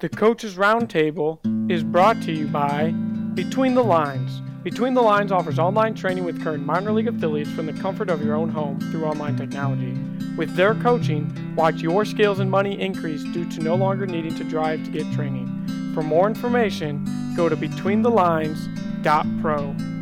The 0.00 0.08
Coaches 0.08 0.54
Roundtable 0.54 1.40
is 1.68 1.82
brought 1.82 2.22
to 2.22 2.30
you 2.30 2.46
by 2.46 2.92
Between 3.34 3.74
the 3.74 3.82
Lines. 3.82 4.40
Between 4.62 4.94
the 4.94 5.02
Lines 5.02 5.32
offers 5.32 5.58
online 5.58 5.96
training 5.96 6.22
with 6.22 6.40
current 6.40 6.64
minor 6.64 6.92
league 6.92 7.08
affiliates 7.08 7.50
from 7.50 7.66
the 7.66 7.72
comfort 7.72 8.08
of 8.08 8.24
your 8.24 8.36
own 8.36 8.48
home 8.48 8.78
through 8.92 9.06
online 9.06 9.36
technology. 9.36 9.98
With 10.36 10.54
their 10.54 10.76
coaching, 10.76 11.52
watch 11.56 11.80
your 11.80 12.04
skills 12.04 12.38
and 12.38 12.48
money 12.48 12.80
increase 12.80 13.24
due 13.24 13.50
to 13.50 13.60
no 13.60 13.74
longer 13.74 14.06
needing 14.06 14.36
to 14.36 14.44
drive 14.44 14.84
to 14.84 14.90
get 14.92 15.12
training. 15.14 15.92
For 15.94 16.04
more 16.04 16.28
information, 16.28 17.04
go 17.34 17.48
to 17.48 17.56
betweenthelines.pro. 17.56 19.97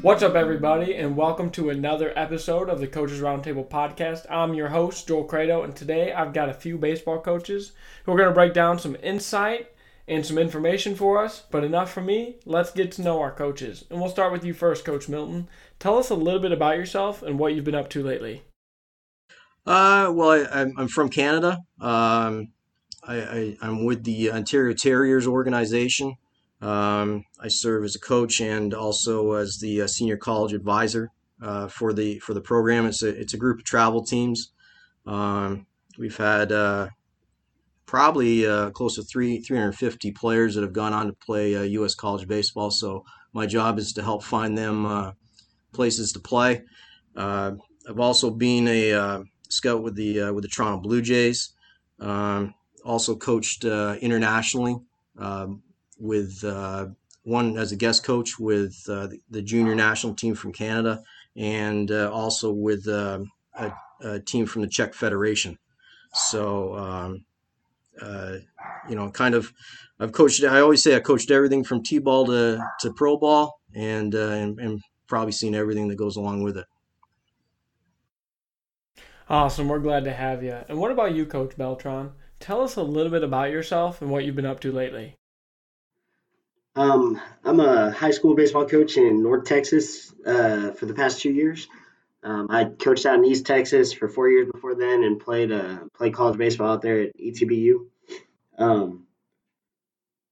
What's 0.00 0.22
up, 0.22 0.36
everybody, 0.36 0.94
and 0.94 1.16
welcome 1.16 1.50
to 1.50 1.70
another 1.70 2.16
episode 2.16 2.68
of 2.68 2.78
the 2.78 2.86
Coaches 2.86 3.20
Roundtable 3.20 3.68
podcast. 3.68 4.30
I'm 4.30 4.54
your 4.54 4.68
host, 4.68 5.08
Joel 5.08 5.24
Credo, 5.24 5.64
and 5.64 5.74
today 5.74 6.12
I've 6.12 6.32
got 6.32 6.48
a 6.48 6.54
few 6.54 6.78
baseball 6.78 7.20
coaches 7.20 7.72
who 8.04 8.12
are 8.12 8.16
going 8.16 8.28
to 8.28 8.34
break 8.34 8.54
down 8.54 8.78
some 8.78 8.96
insight 9.02 9.72
and 10.06 10.24
some 10.24 10.38
information 10.38 10.94
for 10.94 11.24
us. 11.24 11.42
But 11.50 11.64
enough 11.64 11.92
from 11.92 12.06
me, 12.06 12.36
let's 12.46 12.70
get 12.70 12.92
to 12.92 13.02
know 13.02 13.20
our 13.20 13.32
coaches. 13.32 13.86
And 13.90 14.00
we'll 14.00 14.08
start 14.08 14.30
with 14.30 14.44
you 14.44 14.54
first, 14.54 14.84
Coach 14.84 15.08
Milton. 15.08 15.48
Tell 15.80 15.98
us 15.98 16.10
a 16.10 16.14
little 16.14 16.40
bit 16.40 16.52
about 16.52 16.76
yourself 16.76 17.20
and 17.20 17.36
what 17.36 17.54
you've 17.54 17.64
been 17.64 17.74
up 17.74 17.90
to 17.90 18.02
lately. 18.04 18.44
Uh, 19.66 20.12
well, 20.14 20.46
I, 20.52 20.60
am 20.60 20.86
from 20.86 21.08
Canada. 21.08 21.58
Um, 21.80 22.52
I, 23.02 23.56
am 23.60 23.84
with 23.84 24.04
the 24.04 24.30
Ontario 24.30 24.74
Terriers 24.74 25.26
organization. 25.26 26.14
Um, 26.60 27.24
I 27.40 27.48
serve 27.48 27.84
as 27.84 27.94
a 27.94 28.00
coach 28.00 28.40
and 28.40 28.74
also 28.74 29.32
as 29.32 29.58
the 29.58 29.82
uh, 29.82 29.86
senior 29.86 30.16
college 30.16 30.52
advisor 30.52 31.10
uh, 31.40 31.68
for 31.68 31.92
the 31.92 32.18
for 32.18 32.34
the 32.34 32.40
program. 32.40 32.86
It's 32.86 33.02
a 33.02 33.08
it's 33.08 33.34
a 33.34 33.38
group 33.38 33.58
of 33.58 33.64
travel 33.64 34.02
teams. 34.02 34.52
Um, 35.06 35.66
we've 35.96 36.16
had 36.16 36.50
uh, 36.50 36.88
probably 37.86 38.46
uh, 38.46 38.70
close 38.70 38.96
to 38.96 39.02
three 39.02 39.40
350 39.40 40.10
players 40.12 40.54
that 40.54 40.62
have 40.62 40.72
gone 40.72 40.92
on 40.92 41.06
to 41.06 41.12
play 41.12 41.52
U.S. 41.68 41.94
Uh, 41.94 42.00
college 42.00 42.26
baseball. 42.26 42.70
So 42.70 43.04
my 43.32 43.46
job 43.46 43.78
is 43.78 43.92
to 43.92 44.02
help 44.02 44.24
find 44.24 44.58
them 44.58 44.84
uh, 44.84 45.12
places 45.72 46.12
to 46.12 46.20
play. 46.20 46.62
I've 47.16 48.00
also 48.00 48.30
been 48.30 48.68
a 48.68 49.24
scout 49.48 49.82
with 49.82 49.94
the 49.94 50.32
with 50.32 50.42
the 50.42 50.48
Toronto 50.48 50.80
Blue 50.80 51.02
Jays. 51.02 51.54
Um, 52.00 52.54
also 52.84 53.14
coached 53.16 53.64
internationally. 53.64 54.76
Um, 55.18 55.62
with 55.98 56.42
uh, 56.44 56.86
one 57.24 57.58
as 57.58 57.72
a 57.72 57.76
guest 57.76 58.04
coach 58.04 58.38
with 58.38 58.76
uh, 58.88 59.08
the 59.30 59.42
junior 59.42 59.74
national 59.74 60.14
team 60.14 60.34
from 60.34 60.52
Canada, 60.52 61.02
and 61.36 61.90
uh, 61.90 62.10
also 62.12 62.52
with 62.52 62.86
a, 62.86 63.26
a, 64.00 64.20
team 64.20 64.46
from 64.46 64.62
the 64.62 64.68
Czech 64.68 64.94
Federation. 64.94 65.58
So, 66.14 66.74
um, 66.74 67.24
uh, 68.00 68.36
you 68.88 68.94
know, 68.94 69.10
kind 69.10 69.34
of, 69.34 69.52
I've 70.00 70.12
coached. 70.12 70.42
I 70.44 70.60
always 70.60 70.82
say 70.82 70.96
I 70.96 71.00
coached 71.00 71.30
everything 71.30 71.64
from 71.64 71.82
t-ball 71.82 72.26
to, 72.26 72.64
to 72.80 72.92
pro 72.92 73.18
ball, 73.18 73.60
and, 73.74 74.14
uh, 74.14 74.30
and 74.30 74.58
and 74.58 74.80
probably 75.08 75.32
seen 75.32 75.54
everything 75.54 75.88
that 75.88 75.96
goes 75.96 76.16
along 76.16 76.42
with 76.42 76.56
it. 76.56 76.66
Awesome. 79.28 79.68
We're 79.68 79.78
glad 79.78 80.04
to 80.04 80.12
have 80.12 80.42
you. 80.42 80.56
And 80.68 80.78
what 80.78 80.90
about 80.90 81.14
you, 81.14 81.26
Coach 81.26 81.56
Beltran? 81.58 82.12
Tell 82.40 82.62
us 82.62 82.76
a 82.76 82.82
little 82.82 83.10
bit 83.10 83.24
about 83.24 83.50
yourself 83.50 84.00
and 84.00 84.10
what 84.10 84.24
you've 84.24 84.36
been 84.36 84.46
up 84.46 84.60
to 84.60 84.72
lately. 84.72 85.17
Um, 86.76 87.20
I'm 87.44 87.60
a 87.60 87.90
high 87.90 88.10
school 88.10 88.34
baseball 88.34 88.66
coach 88.66 88.96
in 88.96 89.22
North 89.22 89.44
Texas 89.44 90.14
uh, 90.24 90.72
for 90.72 90.86
the 90.86 90.94
past 90.94 91.20
two 91.20 91.32
years. 91.32 91.68
Um, 92.22 92.48
I 92.50 92.64
coached 92.64 93.06
out 93.06 93.18
in 93.18 93.24
East 93.24 93.46
Texas 93.46 93.92
for 93.92 94.08
four 94.08 94.28
years 94.28 94.48
before 94.52 94.74
then, 94.74 95.04
and 95.04 95.20
played 95.20 95.52
uh, 95.52 95.78
played 95.94 96.14
college 96.14 96.36
baseball 96.36 96.72
out 96.72 96.82
there 96.82 97.02
at 97.02 97.16
ETBU. 97.16 97.86
Um, 98.58 99.06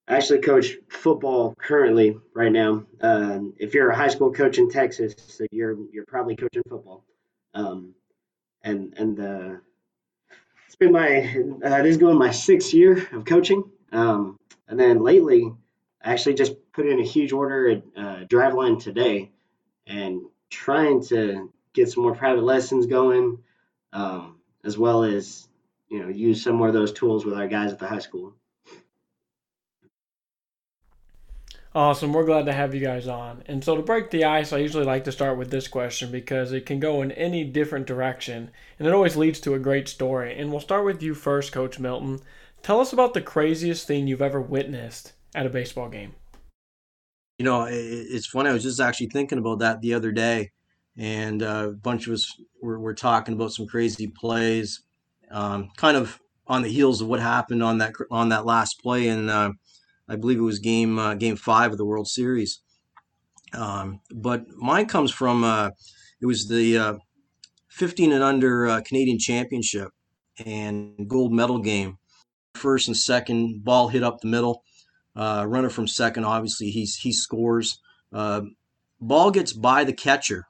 I 0.08 0.16
actually 0.16 0.40
coach 0.40 0.76
football 0.88 1.54
currently 1.58 2.16
right 2.34 2.52
now. 2.52 2.84
Um, 3.00 3.54
if 3.58 3.74
you're 3.74 3.90
a 3.90 3.96
high 3.96 4.08
school 4.08 4.32
coach 4.32 4.58
in 4.58 4.69
Texas, 4.69 5.41
you're 5.50 5.76
you're 5.92 6.06
probably 6.06 6.36
coaching 6.36 6.62
football. 6.69 7.04
Um, 7.54 7.94
and 8.62 8.94
and 8.96 9.20
uh, 9.20 9.56
it's 10.66 10.76
been 10.76 10.92
my 10.92 11.19
uh, 11.64 11.82
this 11.82 11.92
is 11.92 11.96
going 11.96 12.19
my 12.19 12.30
sixth 12.30 12.75
year 12.75 13.08
of 13.12 13.25
coaching. 13.25 13.64
Um, 13.92 14.38
and 14.69 14.78
then 14.78 15.02
lately, 15.02 15.52
Actually 16.02 16.34
just 16.34 16.54
put 16.72 16.86
in 16.86 17.00
a 17.00 17.04
huge 17.04 17.32
order 17.32 17.68
at 17.68 17.82
uh, 17.96 18.24
Driveline 18.26 18.80
today 18.80 19.30
and 19.86 20.22
trying 20.50 21.02
to 21.04 21.52
get 21.72 21.90
some 21.90 22.02
more 22.02 22.14
private 22.14 22.44
lessons 22.44 22.86
going, 22.86 23.38
um, 23.92 24.36
as 24.64 24.78
well 24.78 25.04
as 25.04 25.48
you 25.88 26.00
know 26.00 26.08
use 26.08 26.42
some 26.42 26.56
more 26.56 26.68
of 26.68 26.74
those 26.74 26.92
tools 26.92 27.24
with 27.24 27.34
our 27.34 27.48
guys 27.48 27.72
at 27.72 27.78
the 27.78 27.86
high 27.86 27.98
school. 27.98 28.34
Awesome. 31.76 32.14
We're 32.14 32.24
glad 32.24 32.46
to 32.46 32.54
have 32.54 32.74
you 32.74 32.80
guys 32.80 33.06
on. 33.06 33.42
And 33.44 33.62
so, 33.62 33.76
to 33.76 33.82
break 33.82 34.10
the 34.10 34.24
ice, 34.24 34.50
I 34.50 34.58
usually 34.58 34.86
like 34.86 35.04
to 35.04 35.12
start 35.12 35.36
with 35.36 35.50
this 35.50 35.68
question 35.68 36.10
because 36.10 36.52
it 36.52 36.64
can 36.64 36.80
go 36.80 37.02
in 37.02 37.12
any 37.12 37.44
different 37.44 37.86
direction 37.86 38.50
and 38.78 38.88
it 38.88 38.94
always 38.94 39.14
leads 39.14 39.40
to 39.40 39.52
a 39.52 39.58
great 39.58 39.86
story. 39.86 40.38
And 40.38 40.50
we'll 40.50 40.60
start 40.60 40.86
with 40.86 41.02
you 41.02 41.14
first, 41.14 41.52
Coach 41.52 41.78
Milton. 41.78 42.20
Tell 42.62 42.80
us 42.80 42.94
about 42.94 43.12
the 43.12 43.20
craziest 43.20 43.86
thing 43.86 44.06
you've 44.06 44.22
ever 44.22 44.40
witnessed 44.40 45.12
at 45.36 45.47
a 45.47 45.50
baseball 45.50 45.88
game? 45.88 46.14
You 47.38 47.44
know, 47.44 47.66
it's 47.69 48.26
funny. 48.26 48.48
I 48.48 48.54
was 48.54 48.62
just 48.62 48.80
actually 48.80 49.08
thinking 49.08 49.38
about 49.38 49.58
that 49.58 49.82
the 49.82 49.92
other 49.92 50.10
day, 50.10 50.52
and 50.97 51.42
uh, 51.42 51.69
a 51.69 51.72
bunch 51.72 52.06
of 52.06 52.14
us 52.14 52.32
were, 52.62 52.80
were 52.80 52.94
talking 52.94 53.34
about 53.34 53.52
some 53.52 53.66
crazy 53.66 54.08
plays, 54.08 54.82
um, 55.30 55.69
kind 55.76 55.98
of 55.98 56.19
on 56.46 56.62
the 56.62 56.70
heels 56.70 57.02
of 57.02 57.08
what 57.08 57.20
happened 57.20 57.62
on 57.62 57.78
that 57.78 57.92
on 58.10 58.30
that 58.30 58.46
last 58.46 58.80
play, 58.80 59.08
and 59.08 59.28
uh, 59.28 59.52
I 60.08 60.16
believe 60.16 60.38
it 60.38 60.42
was 60.42 60.58
game 60.58 60.98
uh, 60.98 61.14
game 61.14 61.36
five 61.36 61.72
of 61.72 61.78
the 61.78 61.84
World 61.84 62.08
Series. 62.08 62.62
Um, 63.52 64.00
but 64.10 64.48
mine 64.56 64.86
comes 64.86 65.12
from 65.12 65.44
uh, 65.44 65.70
it 66.22 66.26
was 66.26 66.48
the 66.48 66.78
uh, 66.78 66.94
15 67.69 68.12
and 68.12 68.22
under 68.22 68.66
uh, 68.66 68.80
Canadian 68.80 69.19
Championship 69.19 69.91
and 70.44 71.06
gold 71.06 71.32
medal 71.32 71.58
game. 71.58 71.98
First 72.54 72.88
and 72.88 72.96
second 72.96 73.62
ball 73.62 73.88
hit 73.88 74.02
up 74.02 74.20
the 74.20 74.28
middle 74.28 74.62
uh, 75.16 75.44
runner 75.49 75.71
from 75.71 75.88
second, 75.88 76.25
obviously, 76.25 76.71
he's 76.71 76.97
he 76.97 77.12
scores. 77.12 77.81
Uh, 78.12 78.43
ball 79.00 79.31
gets 79.31 79.53
by 79.53 79.84
the 79.84 79.93
catcher, 79.93 80.44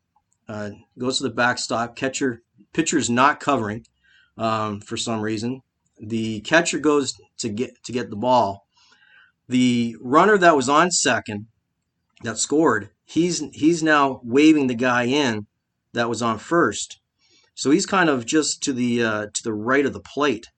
uh, 0.49 0.71
goes 0.99 1.19
to 1.19 1.25
the 1.25 1.31
backstop. 1.31 1.97
Catcher 1.97 2.43
pitcher 2.73 2.99
is 2.99 3.09
not 3.09 3.41
covering 3.41 3.85
um, 4.37 4.81
for 4.81 4.97
some 4.97 5.21
reason. 5.21 5.63
The 5.99 6.41
catcher 6.41 6.79
goes 6.79 7.15
to 7.39 7.49
get 7.49 7.83
to 7.85 7.93
get 7.93 8.11
the 8.11 8.17
ball. 8.17 8.67
The 9.49 9.97
runner 10.01 10.37
that 10.39 10.57
was 10.57 10.69
on 10.69 10.91
second, 10.91 11.47
that 12.25 12.39
scored, 12.39 12.91
he's 13.05 13.43
he's 13.53 13.83
now 13.83 14.21
waving 14.25 14.67
the 14.67 14.75
guy 14.75 15.05
in 15.05 15.47
that 15.93 16.09
was 16.09 16.23
on 16.23 16.39
first. 16.39 17.01
So 17.55 17.71
he's 17.71 17.87
kind 17.87 18.11
of 18.11 18.27
just 18.27 18.63
to 18.65 18.73
the 18.73 19.03
uh, 19.03 19.27
to 19.33 19.43
the 19.43 19.55
right 19.55 19.87
of 19.87 19.93
the 19.93 20.01
plate 20.01 20.49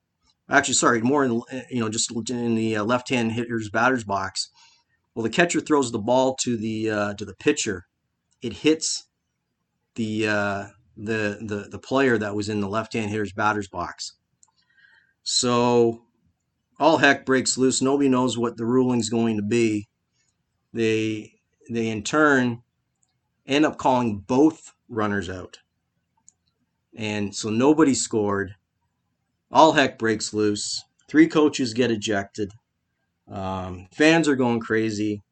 actually 0.50 0.74
sorry 0.74 1.00
more 1.00 1.24
in 1.24 1.42
you 1.70 1.80
know 1.80 1.88
just 1.88 2.10
in 2.30 2.54
the 2.54 2.76
uh, 2.76 2.84
left 2.84 3.08
hand 3.08 3.32
hitter's 3.32 3.70
batter's 3.70 4.04
box. 4.04 4.50
Well 5.14 5.22
the 5.22 5.30
catcher 5.30 5.60
throws 5.60 5.90
the 5.92 5.98
ball 5.98 6.34
to 6.42 6.56
the 6.56 6.90
uh, 6.90 7.14
to 7.14 7.24
the 7.24 7.34
pitcher. 7.34 7.86
It 8.40 8.52
hits 8.52 9.08
the 9.94 10.28
uh, 10.28 10.64
the 10.96 11.38
the 11.40 11.68
the 11.70 11.78
player 11.78 12.18
that 12.18 12.34
was 12.34 12.48
in 12.48 12.60
the 12.60 12.68
left 12.68 12.92
hand 12.92 13.10
hitter's 13.10 13.32
batter's 13.32 13.68
box. 13.68 14.16
So 15.22 16.02
all 16.78 16.98
heck 16.98 17.26
breaks 17.26 17.58
loose. 17.58 17.82
Nobody 17.82 18.08
knows 18.08 18.38
what 18.38 18.56
the 18.56 18.64
ruling's 18.64 19.10
going 19.10 19.36
to 19.36 19.42
be. 19.42 19.88
They 20.72 21.32
they 21.70 21.88
in 21.88 22.02
turn 22.02 22.62
end 23.46 23.64
up 23.64 23.78
calling 23.78 24.18
both 24.20 24.72
runners 24.88 25.28
out. 25.28 25.58
And 26.96 27.34
so 27.34 27.50
nobody 27.50 27.94
scored 27.94 28.54
all 29.50 29.72
heck 29.72 29.98
breaks 29.98 30.34
loose. 30.34 30.84
Three 31.08 31.26
coaches 31.26 31.74
get 31.74 31.90
ejected. 31.90 32.52
Um, 33.30 33.88
fans 33.92 34.28
are 34.28 34.36
going 34.36 34.60
crazy. 34.60 35.22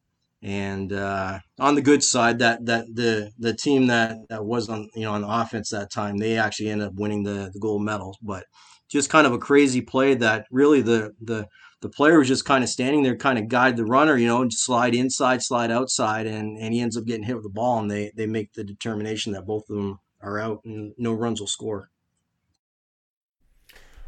And 0.42 0.92
uh, 0.92 1.40
on 1.58 1.74
the 1.74 1.82
good 1.82 2.02
side, 2.02 2.38
that 2.38 2.66
that 2.66 2.86
the 2.94 3.32
the 3.38 3.54
team 3.54 3.86
that, 3.88 4.18
that 4.28 4.44
was 4.44 4.68
on 4.68 4.88
you 4.94 5.02
know 5.02 5.12
on 5.12 5.24
offense 5.24 5.70
that 5.70 5.90
time, 5.90 6.18
they 6.18 6.36
actually 6.36 6.68
ended 6.68 6.88
up 6.88 6.94
winning 6.94 7.24
the, 7.24 7.50
the 7.52 7.58
gold 7.58 7.82
medal. 7.82 8.16
But 8.22 8.44
just 8.88 9.10
kind 9.10 9.26
of 9.26 9.32
a 9.32 9.38
crazy 9.38 9.80
play 9.80 10.14
that 10.14 10.46
really 10.50 10.82
the 10.82 11.14
the 11.20 11.46
the 11.80 11.88
player 11.88 12.18
was 12.18 12.28
just 12.28 12.44
kind 12.44 12.64
of 12.64 12.70
standing 12.70 13.02
there, 13.02 13.16
kind 13.16 13.38
of 13.38 13.48
guide 13.48 13.76
the 13.76 13.84
runner, 13.84 14.16
you 14.16 14.26
know, 14.26 14.42
and 14.42 14.52
slide 14.52 14.94
inside, 14.94 15.42
slide 15.42 15.70
outside, 15.70 16.26
and, 16.26 16.58
and 16.58 16.72
he 16.72 16.80
ends 16.80 16.96
up 16.96 17.04
getting 17.04 17.24
hit 17.24 17.36
with 17.36 17.44
the 17.44 17.50
ball, 17.50 17.78
and 17.78 17.90
they 17.90 18.12
they 18.14 18.26
make 18.26 18.52
the 18.52 18.64
determination 18.64 19.32
that 19.32 19.46
both 19.46 19.68
of 19.70 19.76
them 19.76 20.00
are 20.20 20.38
out 20.38 20.60
and 20.64 20.92
no 20.98 21.12
runs 21.12 21.40
will 21.40 21.46
score. 21.46 21.90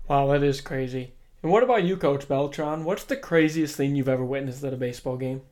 Wow, 0.08 0.26
that 0.28 0.42
is 0.42 0.60
crazy. 0.60 1.12
And 1.42 1.52
what 1.52 1.62
about 1.62 1.84
you, 1.84 1.96
Coach 1.96 2.26
Beltran? 2.28 2.84
What's 2.84 3.04
the 3.04 3.16
craziest 3.16 3.76
thing 3.76 3.94
you've 3.94 4.08
ever 4.08 4.24
witnessed 4.24 4.64
at 4.64 4.72
a 4.72 4.76
baseball 4.76 5.16
game? 5.16 5.42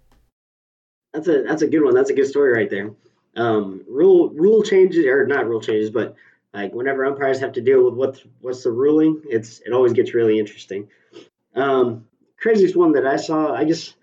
That's 1.12 1.28
a 1.28 1.42
that's 1.42 1.62
a 1.62 1.68
good 1.68 1.82
one. 1.82 1.94
That's 1.94 2.10
a 2.10 2.14
good 2.14 2.26
story 2.26 2.52
right 2.52 2.70
there. 2.70 2.92
Um, 3.36 3.84
rule 3.88 4.30
rule 4.30 4.62
changes 4.62 5.04
or 5.06 5.26
not 5.26 5.46
rule 5.48 5.60
changes, 5.60 5.90
but 5.90 6.16
Like 6.54 6.72
whenever 6.74 7.04
umpires 7.04 7.40
have 7.40 7.52
to 7.52 7.60
deal 7.60 7.84
with 7.84 7.94
what 7.94 8.22
what's 8.40 8.62
the 8.64 8.70
ruling, 8.72 9.22
it's 9.28 9.60
it 9.60 9.72
always 9.72 9.92
gets 9.92 10.14
really 10.14 10.38
interesting. 10.38 10.88
Um, 11.54 12.08
craziest 12.38 12.76
one 12.76 12.92
that 12.92 13.06
I 13.06 13.16
saw, 13.16 13.52
I 13.52 13.64
just 13.64 13.94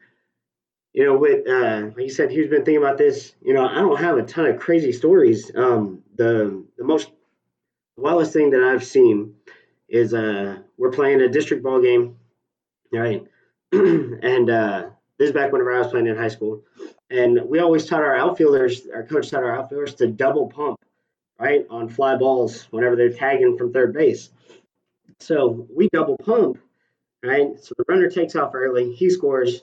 you 0.93 1.05
know, 1.05 1.17
with 1.17 1.47
uh, 1.47 1.87
like 1.95 2.05
you 2.05 2.09
said, 2.09 2.31
he's 2.31 2.47
been 2.47 2.63
thinking 2.63 2.77
about 2.77 2.97
this. 2.99 3.33
You 3.41 3.53
know, 3.53 3.65
I 3.67 3.75
don't 3.75 3.99
have 3.99 4.17
a 4.17 4.23
ton 4.23 4.45
of 4.45 4.59
crazy 4.59 4.91
stories. 4.91 5.51
Um, 5.55 6.03
the 6.15 6.63
the 6.77 6.83
most 6.83 7.09
wildest 7.97 8.33
thing 8.33 8.51
that 8.51 8.63
I've 8.63 8.83
seen 8.83 9.35
is 9.93 10.13
uh, 10.13 10.57
we're 10.77 10.91
playing 10.91 11.21
a 11.21 11.29
district 11.29 11.63
ball 11.63 11.79
game, 11.79 12.17
right? 12.91 13.25
and 13.71 14.49
uh, 14.49 14.89
this 15.19 15.27
is 15.27 15.33
back 15.33 15.51
whenever 15.51 15.71
I 15.71 15.79
was 15.79 15.87
playing 15.87 16.07
in 16.07 16.17
high 16.17 16.29
school, 16.29 16.63
and 17.11 17.39
we 17.45 17.59
always 17.59 17.85
taught 17.85 18.01
our 18.01 18.15
outfielders, 18.15 18.87
our 18.91 19.03
coach 19.03 19.29
taught 19.29 19.43
our 19.43 19.55
outfielders 19.55 19.93
to 19.95 20.07
double 20.07 20.47
pump, 20.47 20.79
right, 21.39 21.65
on 21.69 21.89
fly 21.89 22.15
balls 22.15 22.63
whenever 22.71 22.95
they're 22.95 23.13
tagging 23.13 23.55
from 23.55 23.71
third 23.71 23.93
base. 23.93 24.31
So 25.19 25.67
we 25.71 25.89
double 25.93 26.17
pump, 26.17 26.57
right? 27.23 27.51
So 27.61 27.75
the 27.77 27.85
runner 27.87 28.09
takes 28.09 28.35
off 28.35 28.55
early, 28.55 28.93
he 28.93 29.11
scores 29.11 29.61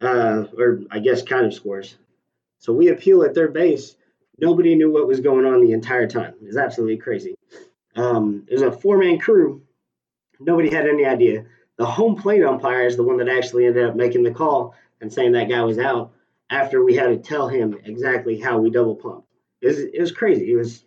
uh, 0.00 0.46
or 0.58 0.80
I 0.90 0.98
guess 0.98 1.22
kind 1.22 1.46
of 1.46 1.54
scores. 1.54 1.96
So 2.58 2.72
we 2.72 2.88
appeal 2.88 3.22
at 3.22 3.36
third 3.36 3.52
base. 3.52 3.94
Nobody 4.36 4.74
knew 4.74 4.90
what 4.90 5.06
was 5.06 5.20
going 5.20 5.46
on 5.46 5.64
the 5.64 5.72
entire 5.72 6.08
time. 6.08 6.34
It's 6.42 6.56
absolutely 6.56 6.96
crazy. 6.96 7.36
Um, 8.00 8.46
it 8.48 8.54
was 8.54 8.62
a 8.62 8.72
four 8.72 8.98
man 8.98 9.18
crew. 9.18 9.62
Nobody 10.38 10.70
had 10.70 10.86
any 10.86 11.04
idea. 11.04 11.44
The 11.76 11.86
home 11.86 12.16
plate 12.16 12.42
umpire 12.42 12.86
is 12.86 12.96
the 12.96 13.02
one 13.02 13.18
that 13.18 13.28
actually 13.28 13.66
ended 13.66 13.88
up 13.88 13.96
making 13.96 14.22
the 14.22 14.30
call 14.30 14.74
and 15.00 15.12
saying 15.12 15.32
that 15.32 15.48
guy 15.48 15.62
was 15.62 15.78
out 15.78 16.12
after 16.50 16.84
we 16.84 16.94
had 16.94 17.08
to 17.08 17.16
tell 17.16 17.48
him 17.48 17.78
exactly 17.84 18.38
how 18.38 18.58
we 18.58 18.70
double 18.70 18.96
pumped. 18.96 19.28
It 19.60 19.68
was, 19.68 19.78
it 19.78 20.00
was 20.00 20.12
crazy. 20.12 20.52
It 20.52 20.56
was 20.56 20.84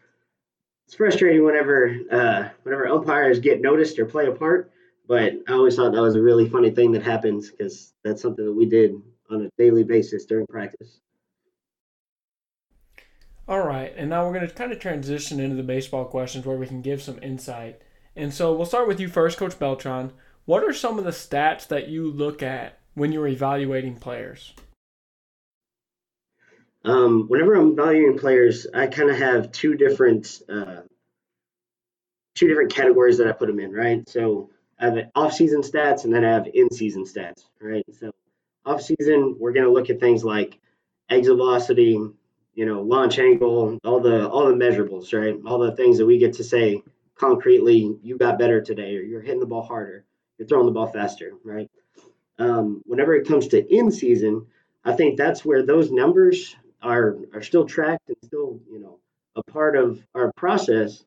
it's 0.86 0.96
frustrating 0.96 1.44
whenever 1.44 1.96
uh, 2.12 2.50
whenever 2.64 2.88
umpires 2.88 3.40
get 3.40 3.62
noticed 3.62 3.98
or 4.00 4.06
play 4.06 4.28
a 4.28 4.32
part 4.32 4.74
but 5.08 5.34
I 5.48 5.54
always 5.54 5.76
thought 5.76 5.92
that 5.94 6.02
was 6.02 6.16
a 6.16 6.22
really 6.22 6.48
funny 6.50 6.72
thing 6.72 6.92
that 6.94 7.04
happens 7.04 7.52
because 7.52 7.94
that's 8.04 8.22
something 8.22 8.46
that 8.46 8.54
we 8.54 8.66
did 8.66 8.96
on 9.30 9.46
a 9.46 9.50
daily 9.58 9.84
basis 9.84 10.26
during 10.26 10.48
practice. 10.48 11.00
All 13.46 13.62
right, 13.62 13.94
and 13.98 14.10
now 14.10 14.26
we're 14.26 14.34
going 14.34 14.48
to 14.48 14.54
kind 14.54 14.72
of 14.72 14.80
transition 14.80 15.42
into 15.42 15.58
the 15.58 15.64
baseball 15.64 16.06
questions 16.06 16.46
where 16.46 16.56
we 16.56 16.66
can 16.66 16.82
give 16.82 17.02
some 17.02 17.20
insight. 17.22 17.82
And 18.16 18.34
so 18.34 18.56
we'll 18.56 18.66
start 18.66 18.88
with 18.88 19.02
you 19.02 19.10
first, 19.10 19.38
Coach 19.38 19.60
Beltran. 19.60 20.14
What 20.46 20.64
are 20.64 20.74
some 20.74 20.98
of 20.98 21.04
the 21.04 21.12
stats 21.12 21.68
that 21.68 21.90
you 21.90 22.10
look 22.10 22.42
at 22.42 22.80
when 22.94 23.12
you're 23.12 23.28
evaluating 23.28 23.98
players? 23.98 24.54
Um, 26.86 27.26
whenever 27.28 27.56
I'm 27.56 27.74
evaluating 27.74 28.18
players, 28.18 28.66
I 28.74 28.88
kind 28.88 29.10
of 29.10 29.18
have 29.18 29.52
two 29.52 29.76
different 29.76 30.42
uh, 30.48 30.82
two 32.36 32.48
different 32.48 32.74
categories 32.74 33.18
that 33.18 33.28
I 33.28 33.34
put 33.34 33.48
them 33.48 33.60
in. 33.60 33.74
Right, 33.74 34.08
so 34.08 34.52
I 34.80 34.86
have 34.86 34.98
off-season 35.16 35.64
stats 35.64 36.06
and 36.06 36.14
then 36.14 36.24
I 36.24 36.32
have 36.32 36.48
in-season 36.54 37.04
stats, 37.04 37.44
right? 37.62 37.86
So 38.00 38.12
off-season, 38.66 39.36
we're 39.38 39.52
going 39.52 39.66
to 39.66 39.72
look 39.72 39.90
at 39.90 40.00
things 40.00 40.24
like 40.24 40.60
exit 41.10 41.36
velocity, 41.36 42.00
you 42.56 42.66
know, 42.66 42.82
launch 42.82 43.20
angle, 43.20 43.78
all 43.84 44.00
the 44.00 44.30
all 44.30 44.48
the 44.48 44.54
measurables, 44.54 45.14
right? 45.14 45.36
All 45.46 45.60
the 45.60 45.76
things 45.76 45.98
that 45.98 46.06
we 46.06 46.18
get 46.18 46.34
to 46.34 46.44
say 46.44 46.84
concretely, 47.16 47.98
you 48.02 48.18
got 48.18 48.40
better 48.40 48.62
today, 48.62 48.96
or 48.98 49.02
you're 49.02 49.22
hitting 49.22 49.40
the 49.40 49.46
ball 49.46 49.64
harder, 49.64 50.06
you're 50.38 50.48
throwing 50.48 50.66
the 50.66 50.72
ball 50.72 50.88
faster, 50.88 51.34
right? 51.44 51.70
Um, 52.40 52.82
whenever 52.86 53.16
it 53.16 53.28
comes 53.28 53.48
to 53.50 53.76
in-season, 53.76 54.48
I 54.84 54.94
think 54.94 55.18
that's 55.18 55.46
where 55.46 55.66
those 55.66 55.92
numbers 55.92 56.56
are 56.82 57.18
are 57.34 57.42
still 57.42 57.66
tracked 57.66 58.10
and 58.10 58.18
still, 58.24 58.60
you 58.70 58.80
know, 58.80 59.00
a 59.36 59.44
part 59.44 59.76
of 59.76 60.06
our 60.14 60.32
process. 60.34 61.04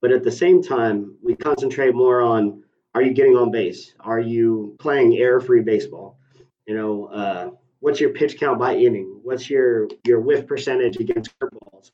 But 0.00 0.12
at 0.12 0.24
the 0.24 0.32
same 0.32 0.62
time, 0.62 1.16
we 1.22 1.36
concentrate 1.36 1.94
more 1.94 2.22
on 2.22 2.64
are 2.94 3.02
you 3.02 3.12
getting 3.12 3.36
on 3.36 3.50
base? 3.50 3.94
Are 4.00 4.18
you 4.18 4.74
playing 4.78 5.16
error-free 5.16 5.62
baseball? 5.62 6.18
You 6.66 6.74
know, 6.74 7.04
uh, 7.06 7.50
what's 7.80 8.00
your 8.00 8.10
pitch 8.10 8.38
count 8.38 8.58
by 8.58 8.76
inning? 8.76 9.20
What's 9.22 9.50
your 9.50 9.88
your 10.06 10.20
whiff 10.20 10.46
percentage 10.46 10.96
against 10.96 11.32
curveballs? 11.38 11.90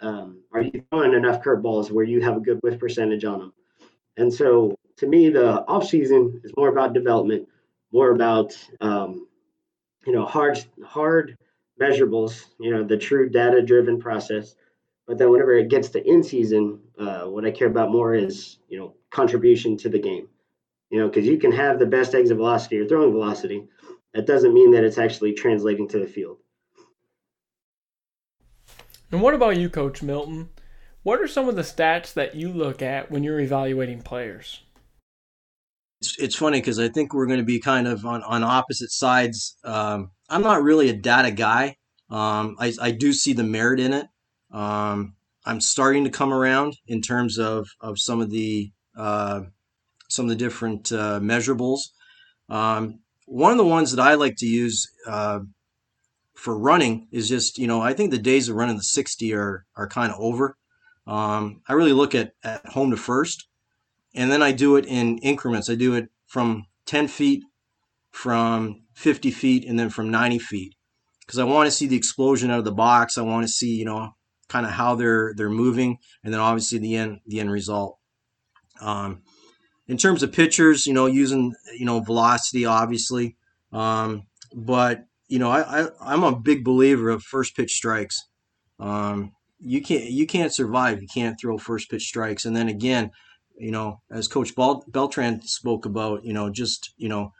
Um, 0.00 0.42
are 0.52 0.62
you 0.62 0.84
throwing 0.90 1.14
enough 1.14 1.42
curveballs 1.42 1.90
where 1.90 2.04
you 2.04 2.20
have 2.22 2.36
a 2.36 2.40
good 2.40 2.60
whiff 2.62 2.78
percentage 2.78 3.24
on 3.24 3.38
them? 3.38 3.52
And 4.16 4.32
so, 4.32 4.76
to 4.98 5.06
me, 5.06 5.28
the 5.30 5.66
off 5.66 5.88
season 5.88 6.40
is 6.44 6.52
more 6.56 6.68
about 6.68 6.94
development, 6.94 7.48
more 7.92 8.10
about 8.10 8.56
um, 8.80 9.26
you 10.06 10.12
know 10.12 10.24
hard 10.24 10.64
hard 10.84 11.36
measurables. 11.80 12.44
You 12.58 12.70
know, 12.70 12.84
the 12.84 12.96
true 12.96 13.28
data 13.28 13.62
driven 13.62 14.00
process. 14.00 14.54
But 15.06 15.18
then 15.18 15.30
whenever 15.30 15.54
it 15.54 15.68
gets 15.68 15.90
to 15.90 16.02
in 16.02 16.22
season, 16.22 16.80
uh, 16.98 17.24
what 17.24 17.44
I 17.44 17.50
care 17.50 17.68
about 17.68 17.90
more 17.90 18.14
is 18.14 18.58
you 18.68 18.78
know 18.78 18.94
contribution 19.10 19.76
to 19.78 19.88
the 19.88 19.98
game. 19.98 20.28
You 20.90 21.00
know, 21.00 21.08
because 21.08 21.26
you 21.26 21.38
can 21.38 21.50
have 21.52 21.78
the 21.78 21.86
best 21.86 22.14
exit 22.14 22.36
velocity 22.36 22.78
or 22.78 22.86
throwing 22.86 23.10
velocity, 23.10 23.66
that 24.14 24.26
doesn't 24.26 24.54
mean 24.54 24.70
that 24.72 24.84
it's 24.84 24.98
actually 24.98 25.34
translating 25.34 25.88
to 25.88 25.98
the 25.98 26.06
field. 26.06 26.38
And 29.10 29.20
what 29.20 29.34
about 29.34 29.56
you, 29.56 29.68
Coach 29.68 30.02
Milton? 30.02 30.48
What 31.02 31.20
are 31.20 31.28
some 31.28 31.48
of 31.48 31.56
the 31.56 31.62
stats 31.62 32.14
that 32.14 32.34
you 32.34 32.48
look 32.48 32.80
at 32.80 33.10
when 33.10 33.22
you're 33.22 33.40
evaluating 33.40 34.02
players? 34.02 34.62
It's, 36.00 36.18
it's 36.18 36.34
funny 36.34 36.60
because 36.60 36.78
I 36.78 36.88
think 36.88 37.12
we're 37.12 37.26
going 37.26 37.38
to 37.38 37.44
be 37.44 37.60
kind 37.60 37.86
of 37.86 38.06
on, 38.06 38.22
on 38.22 38.42
opposite 38.42 38.90
sides. 38.90 39.56
Um, 39.64 40.10
I'm 40.28 40.42
not 40.42 40.62
really 40.62 40.88
a 40.88 40.94
data 40.94 41.30
guy. 41.30 41.76
Um, 42.10 42.56
I, 42.58 42.72
I 42.80 42.90
do 42.90 43.12
see 43.12 43.32
the 43.32 43.44
merit 43.44 43.80
in 43.80 43.92
it. 43.92 44.06
Um, 44.50 45.14
I'm 45.44 45.60
starting 45.60 46.04
to 46.04 46.10
come 46.10 46.32
around 46.32 46.76
in 46.86 47.02
terms 47.02 47.38
of, 47.38 47.68
of 47.80 47.98
some 47.98 48.20
of 48.20 48.30
the 48.30 48.72
uh, 48.96 49.42
some 50.08 50.26
of 50.26 50.28
the 50.28 50.36
different 50.36 50.92
uh, 50.92 51.18
measurables. 51.20 51.80
Um, 52.48 53.00
one 53.26 53.52
of 53.52 53.58
the 53.58 53.64
ones 53.64 53.92
that 53.92 54.02
I 54.02 54.14
like 54.14 54.36
to 54.36 54.46
use 54.46 54.90
uh, 55.06 55.40
for 56.34 56.58
running 56.58 57.08
is 57.10 57.28
just 57.28 57.58
you 57.58 57.66
know 57.66 57.80
I 57.80 57.92
think 57.92 58.10
the 58.10 58.18
days 58.18 58.48
of 58.48 58.56
running 58.56 58.76
the 58.76 58.82
60 58.82 59.34
are 59.34 59.66
are 59.76 59.88
kind 59.88 60.12
of 60.12 60.20
over. 60.20 60.56
Um, 61.06 61.62
I 61.68 61.74
really 61.74 61.92
look 61.92 62.14
at 62.14 62.32
at 62.42 62.66
home 62.66 62.90
to 62.90 62.96
first, 62.96 63.48
and 64.14 64.30
then 64.30 64.42
I 64.42 64.52
do 64.52 64.76
it 64.76 64.86
in 64.86 65.18
increments. 65.18 65.68
I 65.68 65.74
do 65.74 65.94
it 65.94 66.08
from 66.26 66.66
10 66.86 67.08
feet, 67.08 67.42
from 68.10 68.82
50 68.94 69.30
feet, 69.30 69.64
and 69.66 69.78
then 69.78 69.90
from 69.90 70.10
90 70.10 70.38
feet 70.38 70.74
because 71.20 71.38
I 71.38 71.44
want 71.44 71.66
to 71.66 71.70
see 71.70 71.86
the 71.86 71.96
explosion 71.96 72.50
out 72.50 72.58
of 72.58 72.64
the 72.64 72.72
box. 72.72 73.16
I 73.16 73.22
want 73.22 73.44
to 73.46 73.52
see 73.52 73.74
you 73.74 73.84
know 73.84 74.14
kind 74.48 74.66
of 74.66 74.72
how 74.72 74.94
they're 74.94 75.34
they're 75.36 75.50
moving, 75.50 75.98
and 76.22 76.32
then 76.32 76.40
obviously 76.40 76.78
the 76.78 76.96
end 76.96 77.20
the 77.26 77.40
end 77.40 77.50
result. 77.50 77.98
Um, 78.80 79.22
in 79.86 79.96
terms 79.96 80.22
of 80.22 80.32
pitchers, 80.32 80.86
you 80.86 80.92
know, 80.92 81.06
using 81.06 81.54
you 81.76 81.84
know 81.84 82.00
velocity, 82.00 82.64
obviously, 82.64 83.36
um, 83.72 84.26
but 84.54 85.04
you 85.28 85.38
know, 85.38 85.50
I, 85.50 85.88
I 86.00 86.14
am 86.14 86.22
a 86.22 86.36
big 86.36 86.64
believer 86.64 87.10
of 87.10 87.22
first 87.22 87.56
pitch 87.56 87.72
strikes. 87.72 88.16
Um, 88.78 89.32
you 89.58 89.80
can't 89.80 90.04
you 90.04 90.26
can't 90.26 90.52
survive. 90.52 91.00
You 91.00 91.08
can't 91.12 91.36
throw 91.40 91.58
first 91.58 91.90
pitch 91.90 92.04
strikes, 92.04 92.44
and 92.44 92.56
then 92.56 92.68
again, 92.68 93.10
you 93.56 93.70
know, 93.70 94.00
as 94.10 94.28
Coach 94.28 94.54
Beltran 94.54 95.42
spoke 95.42 95.86
about, 95.86 96.24
you 96.24 96.32
know, 96.32 96.50
just 96.50 96.92
you 96.96 97.08
know, 97.08 97.32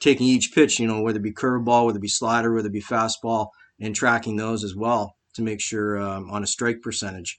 taking 0.00 0.26
each 0.26 0.54
pitch, 0.54 0.78
you 0.78 0.86
know, 0.86 1.02
whether 1.02 1.18
it 1.18 1.22
be 1.22 1.32
curveball, 1.32 1.86
whether 1.86 1.98
it 1.98 2.02
be 2.02 2.08
slider, 2.08 2.54
whether 2.54 2.68
it 2.68 2.72
be 2.72 2.82
fastball, 2.82 3.48
and 3.80 3.94
tracking 3.94 4.36
those 4.36 4.64
as 4.64 4.74
well 4.74 5.16
to 5.34 5.42
make 5.42 5.60
sure 5.60 6.00
um, 6.00 6.30
on 6.30 6.42
a 6.42 6.46
strike 6.46 6.80
percentage. 6.82 7.38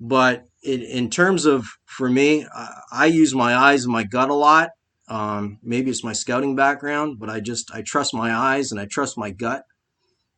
But 0.00 0.44
in 0.62 1.10
terms 1.10 1.44
of 1.44 1.66
for 1.84 2.08
me, 2.08 2.46
I, 2.54 2.80
I, 2.92 3.06
use 3.06 3.34
my 3.34 3.54
eyes 3.54 3.84
and 3.84 3.92
my 3.92 4.04
gut 4.04 4.30
a 4.30 4.34
lot. 4.34 4.70
Um, 5.08 5.58
maybe 5.62 5.90
it's 5.90 6.04
my 6.04 6.12
scouting 6.12 6.56
background, 6.56 7.18
but 7.18 7.28
I 7.28 7.40
just 7.40 7.70
I 7.72 7.82
trust 7.82 8.14
my 8.14 8.34
eyes 8.34 8.70
and 8.70 8.80
I 8.80 8.86
trust 8.86 9.18
my 9.18 9.30
gut 9.30 9.62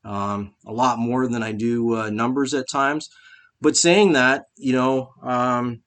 um, 0.04 0.54
a 0.66 0.72
lot 0.72 0.98
more 0.98 1.28
than 1.28 1.42
I 1.42 1.52
do 1.52 1.96
uh, 1.96 2.10
numbers 2.10 2.54
at 2.54 2.68
times. 2.70 3.08
But 3.60 3.76
saying 3.76 4.12
that, 4.12 4.44
you 4.56 4.72
know, 4.72 5.10
um, 5.22 5.82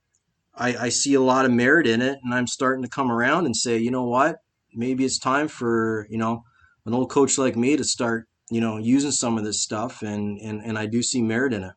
I, 0.56 0.76
I 0.76 0.90
see 0.90 1.14
a 1.14 1.22
lot 1.22 1.46
of 1.46 1.52
merit 1.52 1.88
in 1.88 2.02
it, 2.02 2.20
and 2.24 2.34
I'm 2.34 2.48
starting 2.48 2.84
to 2.84 2.90
come 2.90 3.12
around 3.12 3.46
and 3.46 3.56
say, 3.56 3.78
you 3.78 3.92
know 3.92 4.06
what, 4.06 4.38
maybe 4.74 5.04
it's 5.06 5.20
time 5.20 5.48
for 5.48 6.08
you 6.10 6.18
know 6.18 6.44
an 6.86 6.94
old 6.94 7.10
coach 7.10 7.38
like 7.38 7.56
me 7.56 7.76
to 7.76 7.84
start 7.84 8.28
you 8.50 8.62
know 8.62 8.78
using 8.78 9.12
some 9.12 9.38
of 9.38 9.44
this 9.44 9.62
stuff, 9.62 10.02
and 10.02 10.40
and 10.40 10.62
and 10.62 10.78
I 10.78 10.86
do 10.86 11.02
see 11.02 11.22
merit 11.22 11.54
in 11.54 11.64
it. 11.64 11.74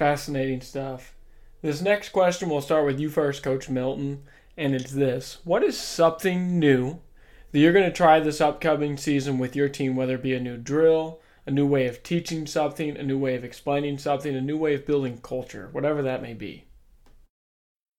Fascinating 0.00 0.62
stuff. 0.62 1.14
This 1.60 1.82
next 1.82 2.08
question 2.08 2.48
will 2.48 2.62
start 2.62 2.86
with 2.86 2.98
you 2.98 3.10
first, 3.10 3.42
Coach 3.42 3.68
Milton, 3.68 4.22
and 4.56 4.74
it's 4.74 4.92
this 4.92 5.42
What 5.44 5.62
is 5.62 5.76
something 5.76 6.58
new 6.58 7.00
that 7.52 7.58
you're 7.58 7.74
going 7.74 7.84
to 7.84 7.92
try 7.92 8.18
this 8.18 8.40
upcoming 8.40 8.96
season 8.96 9.38
with 9.38 9.54
your 9.54 9.68
team, 9.68 9.96
whether 9.96 10.14
it 10.14 10.22
be 10.22 10.32
a 10.32 10.40
new 10.40 10.56
drill, 10.56 11.20
a 11.44 11.50
new 11.50 11.66
way 11.66 11.86
of 11.86 12.02
teaching 12.02 12.46
something, 12.46 12.96
a 12.96 13.02
new 13.02 13.18
way 13.18 13.34
of 13.34 13.44
explaining 13.44 13.98
something, 13.98 14.34
a 14.34 14.40
new 14.40 14.56
way 14.56 14.72
of 14.72 14.86
building 14.86 15.18
culture, 15.18 15.68
whatever 15.72 16.00
that 16.00 16.22
may 16.22 16.32
be? 16.32 16.64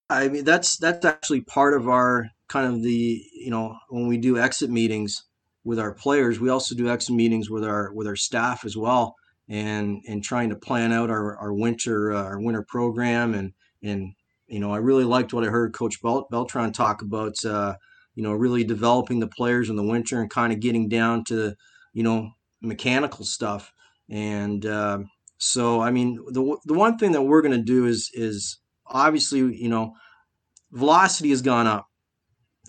I 0.10 0.28
mean, 0.28 0.44
that's 0.44 0.78
that's 0.78 1.06
actually 1.06 1.42
part 1.42 1.76
of 1.76 1.88
our 1.88 2.32
kind 2.50 2.66
of 2.66 2.82
the 2.82 3.24
you 3.36 3.52
know 3.52 3.78
when 3.92 4.08
we 4.08 4.18
do 4.18 4.40
exit 4.40 4.72
meetings 4.72 5.24
with 5.64 5.78
our 5.78 5.94
players, 5.94 6.40
we 6.40 6.50
also 6.50 6.74
do 6.74 6.90
exit 6.90 7.14
meetings 7.14 7.52
with 7.52 7.64
our 7.64 7.94
with 7.94 8.08
our 8.08 8.16
staff 8.16 8.66
as 8.66 8.76
well 8.76 9.16
and 9.52 10.02
and 10.08 10.24
trying 10.24 10.50
to 10.50 10.56
plan 10.56 10.94
out 10.94 11.10
our, 11.10 11.38
our 11.38 11.54
winter 11.54 12.14
uh, 12.14 12.24
our 12.24 12.40
winter 12.40 12.64
program. 12.68 13.34
And 13.34 13.52
and 13.84 14.14
you 14.48 14.60
know 14.60 14.74
I 14.74 14.78
really 14.78 15.04
liked 15.04 15.34
what 15.34 15.44
I 15.44 15.48
heard 15.48 15.74
Coach 15.74 16.02
Bel- 16.02 16.28
Beltran 16.32 16.72
talk 16.72 17.02
about 17.02 17.44
uh, 17.44 17.76
you 18.16 18.24
know 18.24 18.32
really 18.32 18.64
developing 18.64 19.20
the 19.20 19.28
players 19.28 19.70
in 19.70 19.76
the 19.76 19.84
winter 19.84 20.22
and 20.22 20.30
kind 20.30 20.54
of 20.54 20.62
getting 20.62 20.88
down 20.88 21.26
to 21.26 21.54
you 21.94 22.02
know 22.02 22.32
mechanical 22.62 23.26
stuff. 23.26 23.74
And 24.10 24.66
uh, 24.66 25.00
so 25.38 25.82
I 25.82 25.92
mean 25.92 26.16
the 26.30 26.58
the 26.64 26.74
one 26.74 26.98
thing 26.98 27.12
that 27.12 27.24
we're 27.24 27.42
going 27.42 27.52
to 27.52 27.62
do 27.62 27.86
is 27.86 28.10
is 28.14 28.58
obviously 28.88 29.40
you 29.40 29.70
know 29.70 29.94
velocity 30.72 31.30
has 31.32 31.42
gone 31.42 31.68
up. 31.68 31.88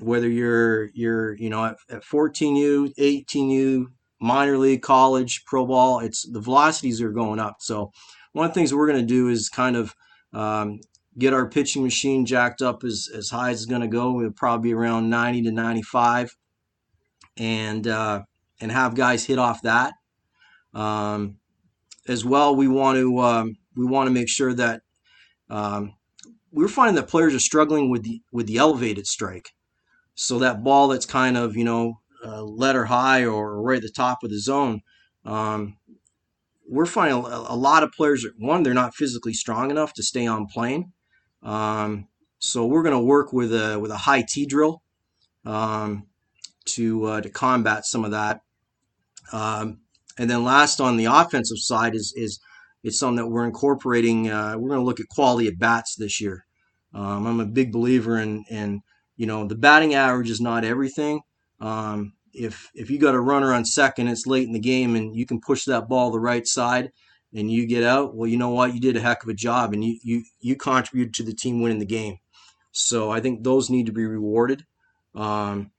Whether 0.00 0.28
you're 0.28 0.86
you're 0.94 1.36
you 1.36 1.48
know 1.48 1.64
at, 1.64 1.76
at 1.88 2.02
14u 2.02 2.92
18u 2.98 3.86
minor 4.22 4.56
league 4.56 4.82
college 4.82 5.42
pro 5.46 5.66
ball 5.66 5.98
it's 6.00 6.22
the 6.30 6.40
velocities 6.40 7.02
are 7.02 7.10
going 7.10 7.40
up. 7.40 7.56
So 7.60 7.92
one 8.32 8.46
of 8.46 8.52
the 8.52 8.54
things 8.54 8.72
we're 8.72 8.86
going 8.86 9.00
to 9.00 9.06
do 9.06 9.28
is 9.28 9.48
kind 9.48 9.76
of 9.76 9.94
um, 10.32 10.80
get 11.18 11.34
our 11.34 11.48
pitching 11.48 11.82
machine 11.82 12.24
jacked 12.24 12.62
up 12.62 12.84
as, 12.84 13.08
as 13.14 13.28
high 13.28 13.50
as 13.50 13.62
it's 13.62 13.66
going 13.66 13.82
to 13.82 13.88
go. 13.88 14.20
It'll 14.20 14.32
probably 14.32 14.70
be 14.70 14.74
around 14.74 15.10
90 15.10 15.42
to 15.42 15.52
95 15.52 16.36
and 17.36 17.86
uh, 17.86 18.22
and 18.60 18.72
have 18.72 18.94
guys 18.94 19.26
hit 19.26 19.38
off 19.38 19.62
that. 19.62 19.94
Um, 20.72 21.36
as 22.08 22.24
well 22.24 22.56
we 22.56 22.68
want 22.68 22.96
to 22.96 23.18
um, 23.18 23.56
we 23.76 23.84
want 23.84 24.06
to 24.06 24.12
make 24.12 24.28
sure 24.28 24.54
that 24.54 24.82
um, 25.50 25.94
we're 26.52 26.68
finding 26.68 26.96
that 26.96 27.08
players 27.08 27.34
are 27.34 27.40
struggling 27.40 27.90
with 27.90 28.04
the 28.04 28.22
with 28.30 28.46
the 28.46 28.58
elevated 28.58 29.06
strike. 29.06 29.50
So 30.14 30.38
that 30.40 30.62
ball 30.62 30.88
that's 30.88 31.06
kind 31.06 31.36
of, 31.36 31.56
you 31.56 31.64
know, 31.64 32.00
uh, 32.24 32.42
letter 32.42 32.86
high 32.86 33.24
or 33.24 33.60
right 33.60 33.76
at 33.76 33.82
the 33.82 33.90
top 33.90 34.18
of 34.22 34.30
the 34.30 34.40
zone, 34.40 34.82
um, 35.24 35.76
we're 36.68 36.86
finding 36.86 37.24
a, 37.24 37.28
a, 37.48 37.56
lot 37.56 37.82
of 37.82 37.92
players, 37.92 38.26
one, 38.38 38.62
they're 38.62 38.74
not 38.74 38.94
physically 38.94 39.32
strong 39.32 39.70
enough 39.70 39.92
to 39.94 40.02
stay 40.02 40.26
on 40.26 40.46
plane. 40.46 40.92
Um, 41.42 42.08
so 42.38 42.66
we're 42.66 42.82
going 42.82 42.94
to 42.94 43.04
work 43.04 43.32
with 43.32 43.52
a, 43.52 43.78
with 43.78 43.90
a 43.90 43.98
high 43.98 44.24
T 44.26 44.46
drill 44.46 44.82
um, 45.44 46.06
to, 46.66 47.04
uh, 47.04 47.20
to 47.20 47.30
combat 47.30 47.84
some 47.84 48.04
of 48.04 48.12
that. 48.12 48.40
Um, 49.32 49.80
and 50.18 50.30
then 50.30 50.44
last 50.44 50.80
on 50.80 50.96
the 50.96 51.06
offensive 51.06 51.58
side 51.58 51.94
is, 51.94 52.12
is 52.16 52.40
it's 52.82 52.98
something 52.98 53.16
that 53.16 53.28
we're 53.28 53.46
incorporating. 53.46 54.30
Uh, 54.30 54.56
we're 54.58 54.68
going 54.68 54.80
to 54.80 54.84
look 54.84 55.00
at 55.00 55.08
quality 55.08 55.48
at 55.48 55.58
bats 55.58 55.96
this 55.96 56.20
year. 56.20 56.44
Um, 56.94 57.26
I'm 57.26 57.40
a 57.40 57.46
big 57.46 57.72
believer 57.72 58.18
in, 58.18 58.44
in 58.50 58.82
you 59.16 59.26
know, 59.26 59.46
the 59.46 59.54
batting 59.54 59.94
average 59.94 60.30
is 60.30 60.40
not 60.40 60.64
everything. 60.64 61.20
Um, 61.62 62.14
if 62.35 62.71
if 62.75 62.90
you 62.90 62.99
got 62.99 63.14
a 63.14 63.21
runner 63.21 63.54
on 63.54 63.64
second, 63.64 64.09
it's 64.09 64.26
late 64.26 64.47
in 64.47 64.52
the 64.52 64.59
game, 64.59 64.97
and 64.97 65.14
you 65.14 65.25
can 65.25 65.40
push 65.40 65.64
that 65.66 65.88
ball 65.88 66.11
the 66.11 66.19
right 66.19 66.47
side, 66.47 66.90
and 67.33 67.50
you 67.50 67.66
get 67.66 67.85
out. 67.85 68.14
Well, 68.16 68.28
you 68.28 68.37
know 68.37 68.50
what? 68.50 68.75
You 68.75 68.81
did 68.81 68.97
a 68.97 69.00
heck 69.00 69.23
of 69.23 69.28
a 69.28 69.35
job, 69.35 69.73
and 69.73 69.85
you 69.85 69.99
you 70.02 70.25
you 70.40 70.57
contributed 70.57 71.14
to 71.14 71.23
the 71.23 71.35
team 71.35 71.62
winning 71.62 71.78
the 71.78 71.87
game. 71.87 72.19
So 72.73 73.11
I 73.11 73.21
think 73.21 73.45
those 73.45 73.71
need 73.71 73.87
to 73.87 73.92
be 73.92 74.04
rewarded. 74.07 74.64
Um, 75.14 75.71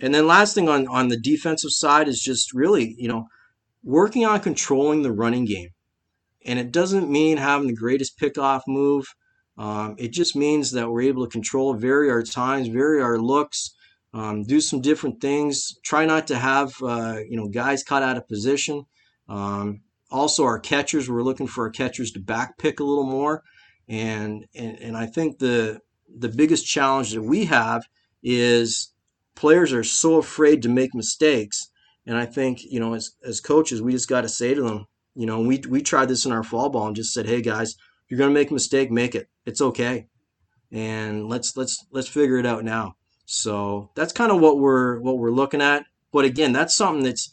and 0.00 0.14
then 0.14 0.26
last 0.26 0.54
thing 0.54 0.68
on 0.68 0.86
on 0.88 1.08
the 1.08 1.18
defensive 1.18 1.70
side 1.70 2.08
is 2.08 2.20
just 2.20 2.52
really 2.52 2.94
you 2.98 3.08
know 3.08 3.26
working 3.82 4.26
on 4.26 4.40
controlling 4.40 5.02
the 5.02 5.12
running 5.12 5.46
game, 5.46 5.70
and 6.44 6.58
it 6.58 6.72
doesn't 6.72 7.10
mean 7.10 7.38
having 7.38 7.68
the 7.68 7.74
greatest 7.74 8.18
pickoff 8.18 8.62
move. 8.66 9.06
Um, 9.56 9.94
it 9.98 10.12
just 10.12 10.36
means 10.36 10.72
that 10.72 10.90
we're 10.90 11.02
able 11.02 11.24
to 11.24 11.30
control, 11.30 11.72
vary 11.72 12.10
our 12.10 12.22
times, 12.22 12.68
vary 12.68 13.00
our 13.00 13.18
looks, 13.18 13.74
um, 14.16 14.44
do 14.44 14.60
some 14.60 14.80
different 14.80 15.20
things. 15.20 15.78
Try 15.84 16.06
not 16.06 16.26
to 16.28 16.36
have 16.36 16.74
uh, 16.82 17.18
you 17.28 17.36
know 17.36 17.48
guys 17.48 17.84
caught 17.84 18.02
out 18.02 18.16
of 18.16 18.26
position. 18.28 18.86
Um, 19.28 19.82
also, 20.10 20.44
our 20.44 20.58
catchers, 20.58 21.10
we're 21.10 21.22
looking 21.22 21.46
for 21.46 21.64
our 21.64 21.70
catchers 21.70 22.12
to 22.12 22.20
back 22.20 22.58
pick 22.58 22.80
a 22.80 22.84
little 22.84 23.06
more, 23.06 23.42
and 23.88 24.46
and 24.54 24.78
and 24.78 24.96
I 24.96 25.06
think 25.06 25.38
the 25.38 25.80
the 26.08 26.28
biggest 26.28 26.66
challenge 26.66 27.12
that 27.12 27.22
we 27.22 27.44
have 27.46 27.84
is 28.22 28.92
players 29.34 29.72
are 29.72 29.84
so 29.84 30.16
afraid 30.16 30.62
to 30.62 30.68
make 30.68 30.94
mistakes. 30.94 31.70
And 32.06 32.16
I 32.16 32.24
think 32.24 32.64
you 32.64 32.80
know 32.80 32.94
as 32.94 33.10
as 33.24 33.40
coaches, 33.40 33.82
we 33.82 33.92
just 33.92 34.08
got 34.08 34.22
to 34.22 34.28
say 34.28 34.54
to 34.54 34.62
them, 34.62 34.86
you 35.14 35.26
know, 35.26 35.40
we 35.40 35.62
we 35.68 35.82
tried 35.82 36.08
this 36.08 36.24
in 36.24 36.32
our 36.32 36.44
fall 36.44 36.70
ball 36.70 36.86
and 36.86 36.96
just 36.96 37.12
said, 37.12 37.26
hey 37.26 37.42
guys 37.42 37.76
you're 38.08 38.18
to 38.18 38.30
make 38.30 38.50
a 38.50 38.54
mistake, 38.54 38.90
make 38.90 39.14
it. 39.14 39.28
It's 39.44 39.60
okay. 39.60 40.06
And 40.72 41.28
let's 41.28 41.56
let's 41.56 41.84
let's 41.90 42.08
figure 42.08 42.38
it 42.38 42.46
out 42.46 42.64
now. 42.64 42.96
So 43.26 43.90
that's 43.94 44.12
kind 44.12 44.32
of 44.32 44.40
what 44.40 44.58
we're 44.58 45.00
what 45.00 45.18
we're 45.18 45.30
looking 45.30 45.60
at. 45.60 45.84
But 46.12 46.24
again, 46.24 46.52
that's 46.52 46.74
something 46.74 47.04
that's 47.04 47.30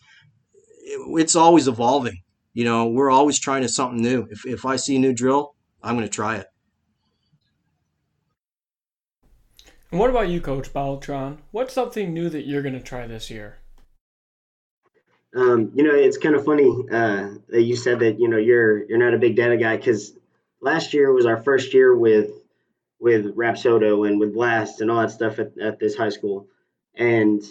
it's 0.83 1.35
always 1.35 1.67
evolving. 1.67 2.21
You 2.53 2.65
know, 2.65 2.87
we're 2.87 3.11
always 3.11 3.39
trying 3.39 3.61
to 3.61 3.69
something 3.69 4.01
new. 4.01 4.27
If 4.29 4.45
if 4.45 4.65
I 4.65 4.75
see 4.75 4.97
a 4.97 4.99
new 4.99 5.13
drill, 5.13 5.55
I'm 5.81 5.95
going 5.95 6.07
to 6.07 6.13
try 6.13 6.37
it. 6.37 6.47
And 9.91 9.99
what 9.99 10.09
about 10.09 10.29
you, 10.29 10.41
Coach 10.41 10.73
Beltran? 10.73 11.37
What's 11.51 11.73
something 11.73 12.13
new 12.13 12.27
that 12.29 12.47
you're 12.47 12.63
going 12.63 12.73
to 12.73 12.81
try 12.81 13.05
this 13.05 13.29
year? 13.29 13.59
Um, 15.35 15.71
you 15.75 15.83
know, 15.83 15.93
it's 15.93 16.17
kind 16.17 16.35
of 16.35 16.45
funny 16.45 16.69
uh, 16.91 17.29
that 17.49 17.61
you 17.61 17.75
said 17.75 17.99
that 17.99 18.19
you 18.19 18.27
know 18.27 18.37
you're 18.37 18.83
you're 18.85 18.97
not 18.97 19.13
a 19.13 19.19
big 19.19 19.35
data 19.35 19.57
guy 19.57 19.77
because 19.77 20.13
last 20.59 20.93
year 20.93 21.13
was 21.13 21.27
our 21.27 21.41
first 21.43 21.73
year 21.73 21.95
with 21.95 22.31
with 23.03 23.35
Rapsodo 23.35 24.07
and 24.07 24.17
with 24.17 24.33
Blast 24.33 24.79
and 24.79 24.89
all 24.89 25.01
that 25.01 25.11
stuff 25.11 25.37
at, 25.37 25.57
at 25.59 25.77
this 25.77 25.93
high 25.93 26.07
school. 26.07 26.47
And, 26.95 27.43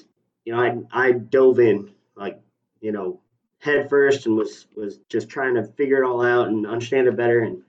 you 0.47 0.55
know, 0.55 0.61
I 0.61 0.79
I 0.91 1.13
dove 1.13 1.61
in 1.61 1.91
like, 2.17 2.41
you 2.81 2.91
know, 2.91 3.21
head 3.59 3.91
first 3.91 4.25
and 4.25 4.35
was 4.35 4.67
was 4.75 4.99
just 5.11 5.29
trying 5.29 5.57
to 5.57 5.65
figure 5.65 6.03
it 6.03 6.07
all 6.07 6.25
out 6.25 6.49
and 6.49 6.67
understand 6.67 7.07
it 7.07 7.17
better. 7.19 7.41
And, 7.41 7.63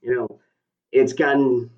you 0.00 0.14
know, 0.14 0.38
it's 0.92 1.12
gotten 1.12 1.70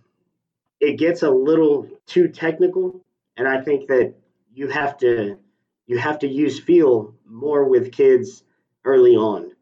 it 0.79 0.99
gets 0.99 1.23
a 1.23 1.31
little 1.31 1.89
too 2.07 2.29
technical. 2.29 3.01
And 3.39 3.49
I 3.49 3.63
think 3.63 3.89
that 3.89 4.13
you 4.53 4.69
have 4.69 4.99
to 4.99 5.39
you 5.87 5.97
have 5.97 6.19
to 6.19 6.29
use 6.29 6.61
feel 6.61 7.15
more 7.25 7.65
with 7.65 7.93
kids 7.93 8.43
early 8.85 9.17
on. 9.17 9.53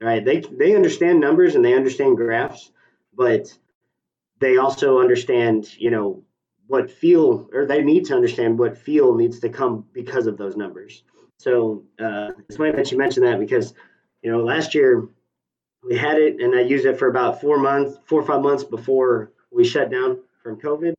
Right. 0.00 0.24
They 0.24 0.40
they 0.40 0.74
understand 0.74 1.20
numbers 1.20 1.54
and 1.54 1.64
they 1.64 1.74
understand 1.74 2.16
graphs 2.16 2.72
but 3.16 3.56
they 4.38 4.56
also 4.56 5.00
understand, 5.00 5.68
you 5.78 5.90
know, 5.90 6.22
what 6.66 6.90
feel 6.90 7.48
or 7.52 7.64
they 7.64 7.82
need 7.82 8.04
to 8.06 8.14
understand 8.14 8.58
what 8.58 8.76
feel 8.76 9.14
needs 9.14 9.40
to 9.40 9.48
come 9.48 9.84
because 9.92 10.26
of 10.26 10.36
those 10.36 10.56
numbers. 10.56 11.02
So 11.38 11.84
uh, 12.00 12.30
it's 12.48 12.56
funny 12.56 12.72
that 12.72 12.90
you 12.90 12.98
mentioned 12.98 13.26
that 13.26 13.38
because, 13.38 13.74
you 14.22 14.30
know, 14.30 14.42
last 14.42 14.74
year 14.74 15.08
we 15.82 15.96
had 15.96 16.18
it 16.18 16.40
and 16.40 16.54
I 16.54 16.62
used 16.62 16.86
it 16.86 16.98
for 16.98 17.08
about 17.08 17.40
four 17.40 17.58
months, 17.58 17.98
four 18.06 18.20
or 18.20 18.26
five 18.26 18.42
months 18.42 18.64
before 18.64 19.32
we 19.52 19.64
shut 19.64 19.90
down 19.90 20.18
from 20.42 20.60
COVID. 20.60 20.94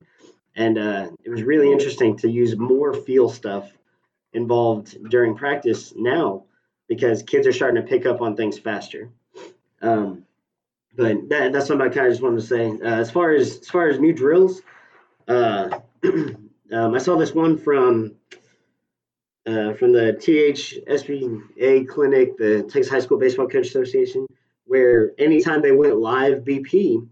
And 0.56 0.78
uh, 0.78 1.10
it 1.24 1.30
was 1.30 1.44
really 1.44 1.72
interesting 1.72 2.18
to 2.18 2.30
use 2.30 2.58
more 2.58 2.94
feel 2.94 3.30
stuff 3.30 3.72
involved 4.34 4.98
during 5.10 5.36
practice 5.36 5.94
now 5.96 6.44
because 6.88 7.24
kids 7.24 7.46
are 7.46 7.54
starting 7.54 7.82
to 7.82 7.88
pick 7.88 8.06
up 8.06 8.22
on 8.22 8.36
things 8.36 8.58
faster. 8.58 9.10
Um, 9.82 10.24
but 10.98 11.30
that, 11.30 11.54
that's 11.54 11.70
what 11.70 11.80
I 11.80 11.90
kind 11.90 12.08
of 12.08 12.14
just 12.14 12.24
wanted 12.24 12.42
to 12.42 12.48
say. 12.48 12.72
Uh, 12.72 13.00
as 13.00 13.12
far 13.12 13.32
as 13.32 13.60
as 13.60 13.70
far 13.70 13.88
as 13.88 14.00
new 14.00 14.14
drills, 14.14 14.62
uh, 15.28 15.80
um, 16.04 16.50
I 16.72 16.98
saw 16.98 17.16
this 17.18 17.34
one 17.34 17.58
from 17.58 18.16
uh, 19.46 19.74
from 19.74 19.94
the 19.94 20.18
THSBA 20.20 21.88
clinic, 21.88 22.38
the 22.38 22.64
Texas 22.64 22.90
High 22.90 23.00
School 23.00 23.20
Baseball 23.20 23.48
Coach 23.48 23.68
Association, 23.68 24.26
where 24.66 25.12
anytime 25.20 25.62
they 25.62 25.72
went 25.72 25.98
live 25.98 26.40
BP, 26.40 27.08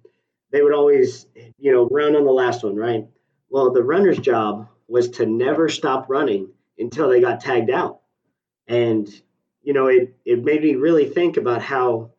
they 0.52 0.62
would 0.64 0.74
always 0.74 1.28
you 1.60 1.72
know 1.72 1.88
run 1.92 2.16
on 2.16 2.26
the 2.26 2.32
last 2.32 2.64
one, 2.64 2.76
right? 2.76 3.06
Well, 3.50 3.72
the 3.72 3.84
runner's 3.84 4.18
job 4.18 4.68
was 4.88 5.10
to 5.12 5.28
never 5.28 5.70
stop 5.70 6.10
running 6.10 6.50
until 6.80 7.08
they 7.08 7.22
got 7.22 7.40
tagged 7.40 7.70
out, 7.70 8.00
and 8.68 9.08
you 9.62 9.74
know 9.74 9.86
it 9.86 10.16
it 10.26 10.44
made 10.44 10.64
me 10.64 10.74
really 10.74 11.08
think 11.08 11.38
about 11.38 11.62
how 11.62 12.10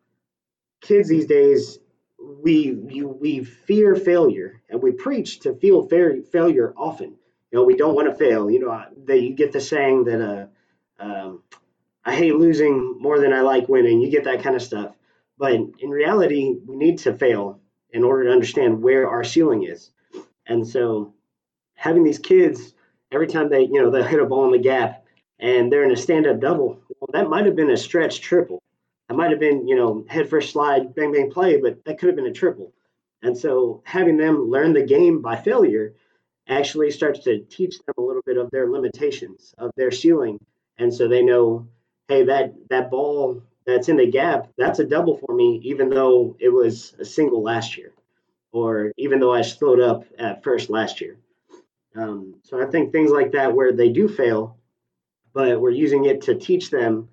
kids 0.81 1.09
these 1.09 1.27
days 1.27 1.79
we 2.19 2.79
you, 2.89 3.09
we 3.09 3.45
fear 3.45 3.95
failure 3.95 4.61
and 4.69 4.83
we 4.83 4.93
preach 4.93 5.41
to 5.41 5.55
feel 5.55 5.87
fair, 5.89 6.21
failure 6.23 6.73
often. 6.77 7.17
You 7.51 7.59
know 7.59 7.65
we 7.65 7.77
don't 7.77 7.95
want 7.95 8.09
to 8.09 8.15
fail. 8.15 8.51
You 8.51 8.61
know 8.61 8.85
that 9.07 9.21
you 9.21 9.35
get 9.35 9.53
the 9.53 9.61
saying 9.61 10.05
that 10.05 10.21
uh, 10.21 10.47
um, 11.03 11.43
i 12.05 12.15
hate 12.15 12.37
losing 12.37 12.97
more 13.01 13.21
than 13.21 13.33
i 13.33 13.41
like 13.41 13.69
winning. 13.69 14.01
You 14.01 14.11
get 14.11 14.25
that 14.25 14.43
kind 14.43 14.57
of 14.57 14.63
stuff. 14.63 14.95
But 15.39 15.53
in 15.53 15.91
reality 15.91 16.55
we 16.67 16.77
need 16.77 16.99
to 17.01 17.15
fail 17.15 17.61
in 17.91 18.05
order 18.05 18.25
to 18.25 18.33
understand 18.33 18.83
where 18.83 19.09
our 19.09 19.25
ceiling 19.25 19.65
is. 19.65 19.91
And 20.47 20.67
so 20.67 21.15
having 21.75 22.05
these 22.05 22.19
kids 22.19 22.75
every 23.13 23.27
time 23.27 23.49
they 23.49 23.63
you 23.63 23.83
know 23.83 23.91
they 23.91 24.03
hit 24.03 24.21
a 24.21 24.27
ball 24.27 24.47
in 24.47 24.53
the 24.53 24.59
gap 24.59 25.05
and 25.39 25.71
they're 25.71 25.85
in 25.85 25.93
a 25.93 25.97
stand-up 25.97 26.41
double 26.41 26.81
well, 27.01 27.11
that 27.13 27.29
might 27.29 27.47
have 27.47 27.57
been 27.57 27.71
a 27.71 27.77
stretch 27.77 28.21
triple 28.21 28.63
that 29.09 29.15
might 29.15 29.31
have 29.31 29.41
been, 29.41 29.69
you 29.69 29.77
know, 29.77 30.05
head 30.09 30.29
first 30.29 30.51
slide, 30.51 30.95
bang, 30.95 31.13
bang, 31.13 31.31
play, 31.31 31.61
but 31.61 31.85
that 31.85 31.99
could 31.99 32.09
have 32.09 32.17
been 32.17 32.27
a 32.27 32.33
triple. 32.33 32.73
And 33.23 33.37
so 33.37 33.83
having 33.85 34.17
them 34.17 34.51
learn 34.51 34.73
the 34.73 34.83
game 34.83 35.23
by 35.23 35.37
failure 35.37 35.95
actually 36.49 36.91
starts 36.91 37.21
to 37.21 37.41
teach 37.41 37.79
them 37.79 37.95
a 37.99 38.01
little 38.01 38.23
bit 38.25 38.37
of 38.37 38.51
their 38.51 38.69
limitations, 38.71 39.55
of 39.59 39.71
their 39.77 39.91
ceiling. 39.91 40.39
And 40.79 40.93
so 40.93 41.09
they 41.09 41.23
know, 41.23 41.67
hey, 42.09 42.25
that 42.25 42.55
that 42.71 42.91
ball 42.91 43.43
that's 43.65 43.89
in 43.89 43.97
the 43.97 44.07
gap, 44.07 44.49
that's 44.57 44.79
a 44.79 44.85
double 44.85 45.17
for 45.17 45.35
me, 45.35 45.61
even 45.65 45.89
though 45.91 46.37
it 46.39 46.51
was 46.51 46.95
a 47.01 47.05
single 47.05 47.43
last 47.43 47.77
year, 47.77 47.93
or 48.53 48.93
even 48.97 49.19
though 49.19 49.33
I 49.33 49.43
slowed 49.43 49.81
up 49.81 50.05
at 50.19 50.45
first 50.45 50.71
last 50.71 51.01
year. 51.01 51.17
Um, 51.97 52.37
so 52.43 52.63
I 52.63 52.67
think 52.71 52.93
things 52.93 53.11
like 53.11 53.33
that, 53.33 53.55
where 53.55 53.73
they 53.73 53.89
do 53.89 54.07
fail, 54.07 54.59
but 55.33 55.61
we're 55.61 55.71
using 55.71 56.05
it 56.05 56.23
to 56.23 56.35
teach 56.37 56.71
them 56.71 57.09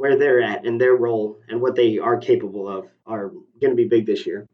where 0.00 0.16
they're 0.16 0.40
at 0.40 0.64
and 0.64 0.80
their 0.80 0.94
role 0.94 1.38
and 1.50 1.60
what 1.60 1.76
they 1.76 1.98
are 1.98 2.16
capable 2.16 2.66
of, 2.66 2.88
are 3.06 3.28
going 3.60 3.70
to 3.70 3.74
be 3.74 3.86
big 3.86 4.06
this 4.06 4.24
year. 4.24 4.48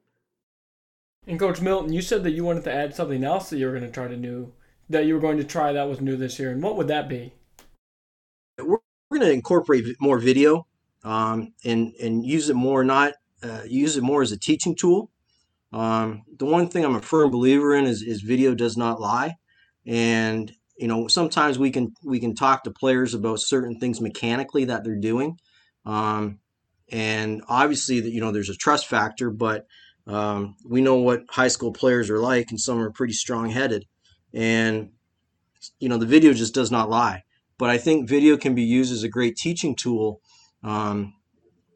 And 1.24 1.38
Coach 1.38 1.60
Milton, 1.60 1.92
you 1.92 2.02
said 2.02 2.24
that 2.24 2.32
you 2.32 2.42
wanted 2.42 2.64
to 2.64 2.74
add 2.74 2.96
something 2.96 3.22
else 3.22 3.50
that 3.50 3.58
you 3.58 3.66
were 3.66 3.72
going 3.72 3.84
to 3.84 3.92
try 3.92 4.08
to 4.08 4.16
new, 4.16 4.52
that 4.90 5.06
you 5.06 5.14
were 5.14 5.20
going 5.20 5.36
to 5.36 5.44
try 5.44 5.72
that 5.72 5.88
was 5.88 6.00
new 6.00 6.16
this 6.16 6.40
year, 6.40 6.50
and 6.50 6.60
what 6.64 6.76
would 6.76 6.88
that 6.88 7.08
be? 7.08 7.32
We're, 8.58 8.78
we're 9.08 9.18
going 9.18 9.28
to 9.28 9.32
incorporate 9.32 9.84
more 10.00 10.18
video 10.18 10.66
um, 11.04 11.52
and 11.64 11.94
and 12.02 12.26
use 12.26 12.48
it 12.48 12.54
more 12.54 12.82
not 12.82 13.14
uh, 13.44 13.62
use 13.68 13.96
it 13.96 14.02
more 14.02 14.22
as 14.22 14.32
a 14.32 14.36
teaching 14.36 14.74
tool. 14.74 15.12
Um, 15.72 16.24
the 16.38 16.46
one 16.46 16.68
thing 16.68 16.84
I'm 16.84 16.96
a 16.96 17.00
firm 17.00 17.30
believer 17.30 17.76
in 17.76 17.84
is, 17.84 18.02
is 18.02 18.20
video 18.20 18.52
does 18.52 18.76
not 18.76 19.00
lie, 19.00 19.36
and 19.86 20.52
you 20.78 20.88
know 20.88 21.08
sometimes 21.08 21.58
we 21.58 21.70
can 21.70 21.94
we 22.04 22.20
can 22.20 22.34
talk 22.34 22.64
to 22.64 22.70
players 22.70 23.14
about 23.14 23.40
certain 23.40 23.78
things 23.78 24.00
mechanically 24.00 24.64
that 24.66 24.84
they're 24.84 24.96
doing, 24.96 25.38
um, 25.84 26.38
and 26.90 27.42
obviously 27.48 28.00
that 28.00 28.10
you 28.10 28.20
know 28.20 28.32
there's 28.32 28.50
a 28.50 28.56
trust 28.56 28.86
factor, 28.86 29.30
but 29.30 29.66
um, 30.06 30.56
we 30.64 30.80
know 30.80 30.96
what 30.96 31.24
high 31.30 31.48
school 31.48 31.72
players 31.72 32.10
are 32.10 32.18
like, 32.18 32.50
and 32.50 32.60
some 32.60 32.78
are 32.80 32.90
pretty 32.90 33.14
strong 33.14 33.50
headed, 33.50 33.86
and 34.32 34.90
you 35.78 35.88
know 35.88 35.98
the 35.98 36.06
video 36.06 36.32
just 36.32 36.54
does 36.54 36.70
not 36.70 36.90
lie. 36.90 37.22
But 37.58 37.70
I 37.70 37.78
think 37.78 38.08
video 38.08 38.36
can 38.36 38.54
be 38.54 38.64
used 38.64 38.92
as 38.92 39.02
a 39.02 39.08
great 39.08 39.36
teaching 39.36 39.74
tool 39.74 40.20
um, 40.62 41.14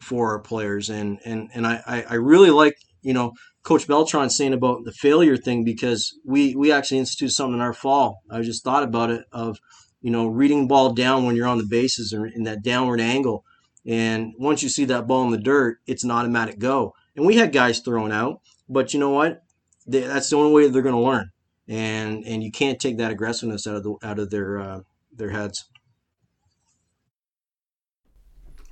for 0.02 0.30
our 0.32 0.38
players. 0.40 0.90
And 0.90 1.18
and 1.24 1.48
and 1.54 1.66
I 1.66 2.04
I 2.08 2.14
really 2.14 2.50
like 2.50 2.76
you 3.02 3.14
know 3.14 3.32
Coach 3.62 3.86
Beltran 3.86 4.30
saying 4.30 4.54
about 4.54 4.84
the 4.84 4.92
failure 4.92 5.36
thing 5.36 5.64
because 5.64 6.18
we 6.24 6.54
we 6.56 6.72
actually 6.72 6.98
instituted 6.98 7.32
something 7.32 7.54
in 7.54 7.60
our 7.60 7.74
fall. 7.74 8.22
I 8.30 8.40
just 8.42 8.64
thought 8.64 8.82
about 8.82 9.10
it 9.10 9.24
of 9.32 9.58
you 10.00 10.10
know 10.10 10.26
reading 10.26 10.66
ball 10.66 10.92
down 10.92 11.26
when 11.26 11.36
you're 11.36 11.46
on 11.46 11.58
the 11.58 11.66
bases 11.66 12.12
or 12.12 12.26
in 12.26 12.44
that 12.44 12.62
downward 12.62 13.00
angle. 13.00 13.44
And 13.86 14.34
once 14.38 14.62
you 14.62 14.68
see 14.68 14.84
that 14.86 15.06
ball 15.06 15.24
in 15.24 15.30
the 15.30 15.38
dirt, 15.38 15.78
it's 15.86 16.04
an 16.04 16.10
automatic 16.10 16.58
go. 16.58 16.94
And 17.16 17.26
we 17.26 17.36
had 17.36 17.52
guys 17.52 17.80
thrown 17.80 18.12
out, 18.12 18.40
but 18.68 18.92
you 18.92 19.00
know 19.00 19.10
what? 19.10 19.42
They, 19.86 20.00
that's 20.02 20.30
the 20.30 20.36
only 20.36 20.52
way 20.52 20.68
they're 20.68 20.82
going 20.82 20.94
to 20.94 21.00
learn. 21.00 21.30
And 21.68 22.24
and 22.24 22.42
you 22.42 22.50
can't 22.50 22.80
take 22.80 22.96
that 22.98 23.10
aggressiveness 23.10 23.66
out 23.66 23.76
of 23.76 23.82
the 23.82 23.96
out 24.02 24.18
of 24.18 24.30
their 24.30 24.58
uh, 24.58 24.80
their 25.14 25.30
heads. 25.30 25.68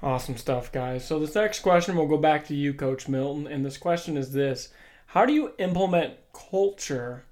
Awesome 0.02 0.36
stuff, 0.36 0.70
guys. 0.70 1.04
So 1.04 1.18
this 1.18 1.34
next 1.34 1.60
question 1.60 1.96
will 1.96 2.06
go 2.06 2.18
back 2.18 2.46
to 2.46 2.54
you, 2.54 2.72
Coach 2.72 3.08
Milton, 3.08 3.48
and 3.48 3.64
this 3.64 3.76
question 3.76 4.16
is 4.16 4.32
this: 4.32 4.68
How 5.06 5.26
do 5.26 5.32
you 5.32 5.54
implement 5.58 6.14
culture 6.32 7.24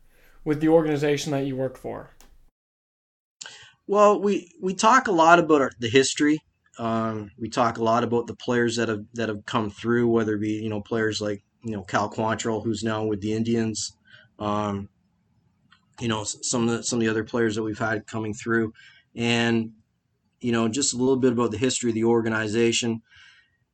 with 0.44 0.60
the 0.60 0.68
organization 0.68 1.30
that 1.30 1.46
you 1.46 1.54
work 1.54 1.76
for? 1.78 2.10
Well, 3.86 4.20
we 4.20 4.50
we 4.60 4.74
talk 4.74 5.06
a 5.06 5.12
lot 5.12 5.38
about 5.38 5.60
our, 5.60 5.70
the 5.78 5.88
history. 5.88 6.40
Um, 6.78 7.30
we 7.38 7.48
talk 7.48 7.78
a 7.78 7.84
lot 7.84 8.02
about 8.02 8.26
the 8.26 8.34
players 8.34 8.76
that 8.76 8.88
have 8.88 9.04
that 9.14 9.28
have 9.28 9.46
come 9.46 9.70
through, 9.70 10.08
whether 10.08 10.34
it 10.34 10.40
be 10.40 10.54
you 10.54 10.68
know 10.68 10.80
players 10.80 11.20
like 11.20 11.44
you 11.62 11.72
know 11.72 11.82
Cal 11.82 12.10
Quantrill, 12.10 12.64
who's 12.64 12.82
now 12.82 13.04
with 13.04 13.20
the 13.20 13.32
Indians. 13.32 13.96
Um, 14.40 14.88
you 16.00 16.08
know 16.08 16.24
some 16.24 16.68
of 16.68 16.76
the, 16.76 16.82
some 16.82 16.98
of 16.98 17.00
the 17.00 17.10
other 17.10 17.22
players 17.22 17.54
that 17.54 17.62
we've 17.62 17.78
had 17.78 18.08
coming 18.08 18.34
through, 18.34 18.72
and 19.14 19.70
you 20.40 20.52
know, 20.52 20.68
just 20.68 20.94
a 20.94 20.96
little 20.96 21.16
bit 21.16 21.32
about 21.32 21.50
the 21.50 21.58
history 21.58 21.90
of 21.90 21.94
the 21.94 22.04
organization. 22.04 23.02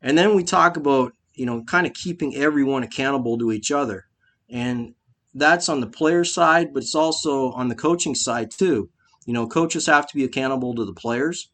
And 0.01 0.17
then 0.17 0.35
we 0.35 0.45
talk 0.45 0.77
about, 0.77 1.13
you 1.35 1.47
know, 1.47 1.63
kind 1.65 1.87
of 1.87 1.95
keeping 1.95 2.35
everyone 2.37 2.83
accountable 2.83 3.39
to 3.39 3.53
each 3.53 3.71
other. 3.71 4.07
And 4.51 4.95
that's 5.35 5.69
on 5.69 5.81
the 5.81 5.87
player 5.87 6.25
side, 6.25 6.75
but 6.75 6.83
it's 6.83 6.95
also 6.95 7.53
on 7.53 7.69
the 7.69 7.75
coaching 7.75 8.15
side 8.15 8.51
too. 8.51 8.91
You 9.27 9.33
know, 9.33 9.47
coaches 9.47 9.87
have 9.87 10.07
to 10.09 10.15
be 10.15 10.25
accountable 10.25 10.75
to 10.75 10.85
the 10.85 10.93
players. 10.93 11.51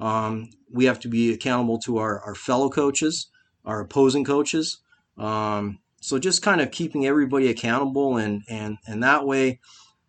Um, 0.00 0.50
we 0.70 0.84
have 0.84 1.00
to 1.00 1.08
be 1.08 1.32
accountable 1.32 1.78
to 1.80 1.98
our, 1.98 2.20
our 2.20 2.34
fellow 2.34 2.70
coaches, 2.70 3.26
our 3.64 3.80
opposing 3.80 4.24
coaches. 4.24 4.78
Um, 5.18 5.80
so 6.00 6.18
just 6.18 6.42
kind 6.42 6.60
of 6.60 6.70
keeping 6.70 7.06
everybody 7.06 7.48
accountable 7.48 8.16
and 8.16 8.42
and 8.48 8.78
and 8.86 9.02
that 9.02 9.26
way 9.26 9.58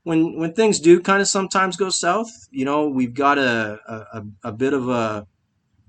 when 0.04 0.38
when 0.38 0.54
things 0.54 0.80
do 0.80 1.00
kind 1.00 1.22
of 1.22 1.28
sometimes 1.28 1.78
go 1.78 1.90
south, 1.90 2.30
you 2.52 2.66
know, 2.66 2.88
we've 2.88 3.14
got 3.14 3.38
a 3.38 3.80
a, 4.14 4.24
a 4.44 4.52
bit 4.52 4.74
of 4.74 4.90
a 4.90 5.28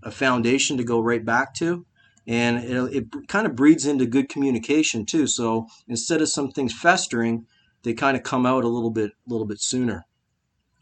a 0.03 0.11
foundation 0.11 0.77
to 0.77 0.85
go 0.85 1.01
right 1.01 1.25
back 1.25 1.55
to, 1.55 1.87
and 2.27 2.65
it, 2.65 2.97
it 2.97 3.29
kind 3.29 3.47
of 3.47 3.55
breeds 3.55 3.87
into 3.87 4.07
good 4.07 4.29
communication 4.29 5.05
too. 5.05 5.27
So 5.27 5.67
instead 5.89 6.23
of 6.23 6.29
some 6.29 6.51
things 6.51 6.73
festering, 6.73 7.47
they 7.83 7.93
kind 7.93 8.17
of 8.17 8.23
come 8.23 8.47
out 8.47 8.65
a 8.65 8.69
little 8.69 8.91
bit 8.91 9.11
a 9.11 9.31
little 9.31 9.47
bit 9.47 9.61
sooner. 9.61 10.07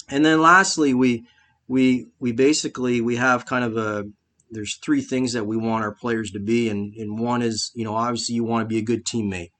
And 0.08 0.24
then 0.24 0.40
lastly, 0.40 0.94
we 0.94 1.26
we 1.66 2.06
we 2.18 2.32
basically 2.32 3.00
we 3.00 3.16
have 3.16 3.46
kind 3.46 3.64
of 3.64 3.76
a 3.76 4.04
there's 4.50 4.76
three 4.76 5.02
things 5.02 5.34
that 5.34 5.46
we 5.46 5.56
want 5.56 5.84
our 5.84 5.94
players 5.94 6.30
to 6.32 6.40
be, 6.40 6.68
and 6.68 6.94
and 6.94 7.18
one 7.18 7.42
is 7.42 7.70
you 7.74 7.84
know 7.84 7.94
obviously 7.94 8.34
you 8.34 8.44
want 8.44 8.62
to 8.64 8.68
be 8.68 8.78
a 8.78 8.82
good 8.82 9.04
teammate. 9.04 9.50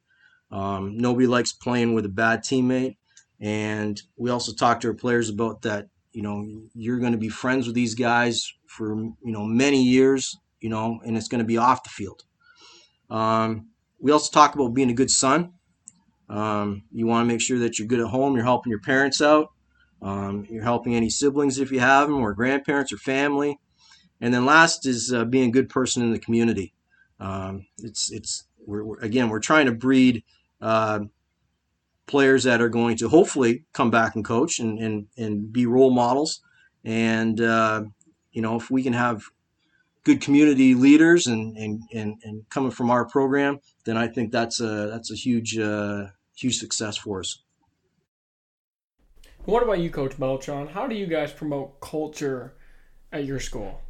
Um, 0.51 0.97
nobody 0.97 1.27
likes 1.27 1.53
playing 1.53 1.95
with 1.95 2.07
a 2.07 2.11
bad 2.11 2.43
teammate. 2.43 2.97
And 3.41 4.01
we 4.17 4.31
also 4.31 4.53
talked 4.53 4.83
to 4.83 4.89
our 4.89 4.95
players 4.95 5.29
about 5.29 5.63
that, 5.63 5.89
you 6.13 6.23
know, 6.23 6.45
you're 6.75 6.99
going 6.99 7.13
to 7.13 7.19
be 7.19 7.29
friends 7.29 7.67
with 7.67 7.75
these 7.75 7.95
guys 7.95 8.53
for, 8.67 8.97
you 8.97 9.17
know, 9.33 9.45
many 9.45 9.83
years, 9.83 10.37
you 10.61 10.69
know, 10.69 11.01
and 11.05 11.17
it's 11.17 11.29
going 11.29 11.39
to 11.39 11.45
be 11.45 11.57
off 11.57 11.85
the 11.85 11.91
field. 11.91 12.25
Um, 13.11 13.69
we 14.01 14.13
also 14.13 14.31
talk 14.33 14.55
about 14.55 14.75
being 14.75 14.91
a 14.91 14.95
good 14.95 15.11
son. 15.11 15.53
Um, 16.29 16.85
you 16.93 17.07
want 17.07 17.27
to 17.27 17.33
make 17.33 17.41
sure 17.41 17.59
that 17.61 17.79
you're 17.79 17.89
good 17.89 18.01
at 18.01 18.09
home, 18.09 18.35
you're 18.35 18.45
helping 18.45 18.71
your 18.71 18.81
parents 18.81 19.23
out, 19.23 19.49
um, 20.03 20.47
you're 20.51 20.63
helping 20.63 20.95
any 20.95 21.09
siblings 21.09 21.59
if 21.59 21.73
you 21.73 21.81
have 21.81 22.09
them, 22.09 22.21
or 22.21 22.35
grandparents 22.35 22.93
or 22.93 22.99
family. 22.99 23.59
And 24.21 24.35
then 24.35 24.45
last 24.45 24.85
is 24.85 25.13
uh, 25.13 25.25
being 25.25 25.49
a 25.49 25.53
good 25.53 25.69
person 25.69 26.03
in 26.03 26.13
the 26.13 26.19
community. 26.19 26.75
Um, 27.21 27.67
it's 27.79 28.13
it's 28.13 28.45
we're, 28.67 28.85
we're, 28.85 28.99
again 28.99 29.29
we're 29.29 29.41
trying 29.41 29.67
to 29.67 29.73
breed 29.73 30.23
uh, 30.61 31.01
players 32.09 32.45
that 32.45 32.61
are 32.61 32.69
going 32.69 32.97
to 32.97 33.09
hopefully 33.09 33.65
come 33.73 33.91
back 33.91 34.17
and 34.17 34.25
coach 34.25 34.59
and, 34.59 34.79
and, 34.79 35.07
and 35.17 35.53
be 35.53 35.67
role 35.67 35.91
models. 35.91 36.41
And, 36.85 37.41
uh, 37.41 37.85
you 38.33 38.43
know, 38.43 38.57
if 38.57 38.71
we 38.71 38.83
can 38.83 38.93
have 38.93 39.23
good 40.05 40.21
community 40.21 40.75
leaders 40.75 41.27
and, 41.27 41.57
and, 41.57 41.83
and, 41.93 42.15
and, 42.25 42.49
coming 42.51 42.71
from 42.71 42.91
our 42.91 43.05
program, 43.05 43.61
then 43.85 43.97
I 43.97 44.09
think 44.09 44.33
that's 44.33 44.61
a, 44.61 44.89
that's 44.91 45.11
a 45.11 45.15
huge, 45.15 45.59
uh, 45.59 46.07
huge 46.35 46.59
success 46.59 46.97
for 46.97 47.21
us. 47.21 47.43
What 49.45 49.63
about 49.63 49.81
you, 49.81 49.91
Coach 49.91 50.19
Beltran? 50.19 50.69
How 50.69 50.87
do 50.87 50.95
you 50.95 51.07
guys 51.07 51.33
promote 51.33 51.81
culture 51.81 52.55
at 53.13 53.25
your 53.25 53.41
school? 53.41 53.81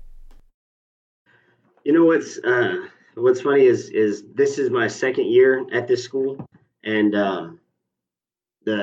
You 1.85 1.93
know 1.93 2.05
what's 2.05 2.39
uh, 2.39 2.87
what's 3.15 3.41
funny 3.41 3.65
is 3.65 3.89
is 3.89 4.23
this 4.35 4.59
is 4.59 4.71
my 4.71 4.87
second 4.87 5.27
year 5.27 5.67
at 5.73 5.89
this 5.89 6.05
school, 6.05 6.47
and 6.85 7.15
um, 7.17 7.61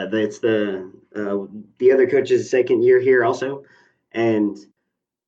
the 0.09 0.17
it's 0.17 0.39
the 0.39 0.91
uh, 1.15 1.45
the 1.77 1.91
other 1.91 2.07
coach's 2.07 2.49
second 2.49 2.83
year 2.83 2.99
here 2.99 3.23
also, 3.23 3.63
and 4.11 4.57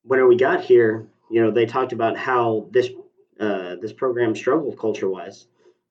when 0.03 0.27
we 0.27 0.37
got 0.37 0.63
here, 0.63 1.07
you 1.29 1.41
know, 1.41 1.51
they 1.51 1.65
talked 1.65 1.93
about 1.93 2.17
how 2.17 2.67
this 2.71 2.89
uh, 3.39 3.75
this 3.81 3.93
program 3.93 4.35
struggled 4.35 4.79
culture 4.79 5.09
wise, 5.09 5.47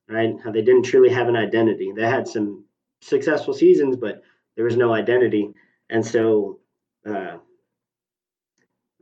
right? 0.09 0.35
How 0.43 0.51
they 0.51 0.61
didn't 0.61 0.83
truly 0.83 1.09
have 1.09 1.27
an 1.27 1.35
identity. 1.35 1.91
They 1.95 2.07
had 2.07 2.27
some 2.27 2.65
successful 3.01 3.53
seasons, 3.53 3.95
but 3.95 4.21
there 4.55 4.65
was 4.65 4.77
no 4.77 4.93
identity, 4.93 5.53
and 5.89 6.05
so 6.05 6.59
uh, 7.05 7.37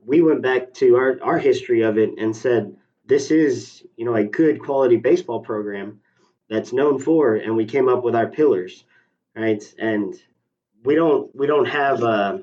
we 0.06 0.22
went 0.22 0.42
back 0.42 0.74
to 0.76 0.96
our 0.96 1.18
our 1.24 1.40
history 1.40 1.82
of 1.82 1.98
it 1.98 2.12
and 2.18 2.36
said 2.36 2.76
this 3.06 3.32
is 3.32 3.84
you 3.98 4.06
know 4.06 4.16
a 4.16 4.24
good 4.24 4.62
quality 4.62 4.98
baseball 4.98 5.40
program 5.40 6.00
that's 6.50 6.74
known 6.74 7.00
for, 7.00 7.36
and 7.36 7.56
we 7.56 7.66
came 7.66 7.90
up 7.90 8.04
with 8.04 8.16
our 8.16 8.28
pillars 8.28 8.84
right? 9.36 9.64
And 9.78 10.16
we 10.84 10.96
don't 10.96 11.36
we 11.36 11.48
don't 11.48 11.66
have. 11.66 12.04
Uh, 12.04 12.40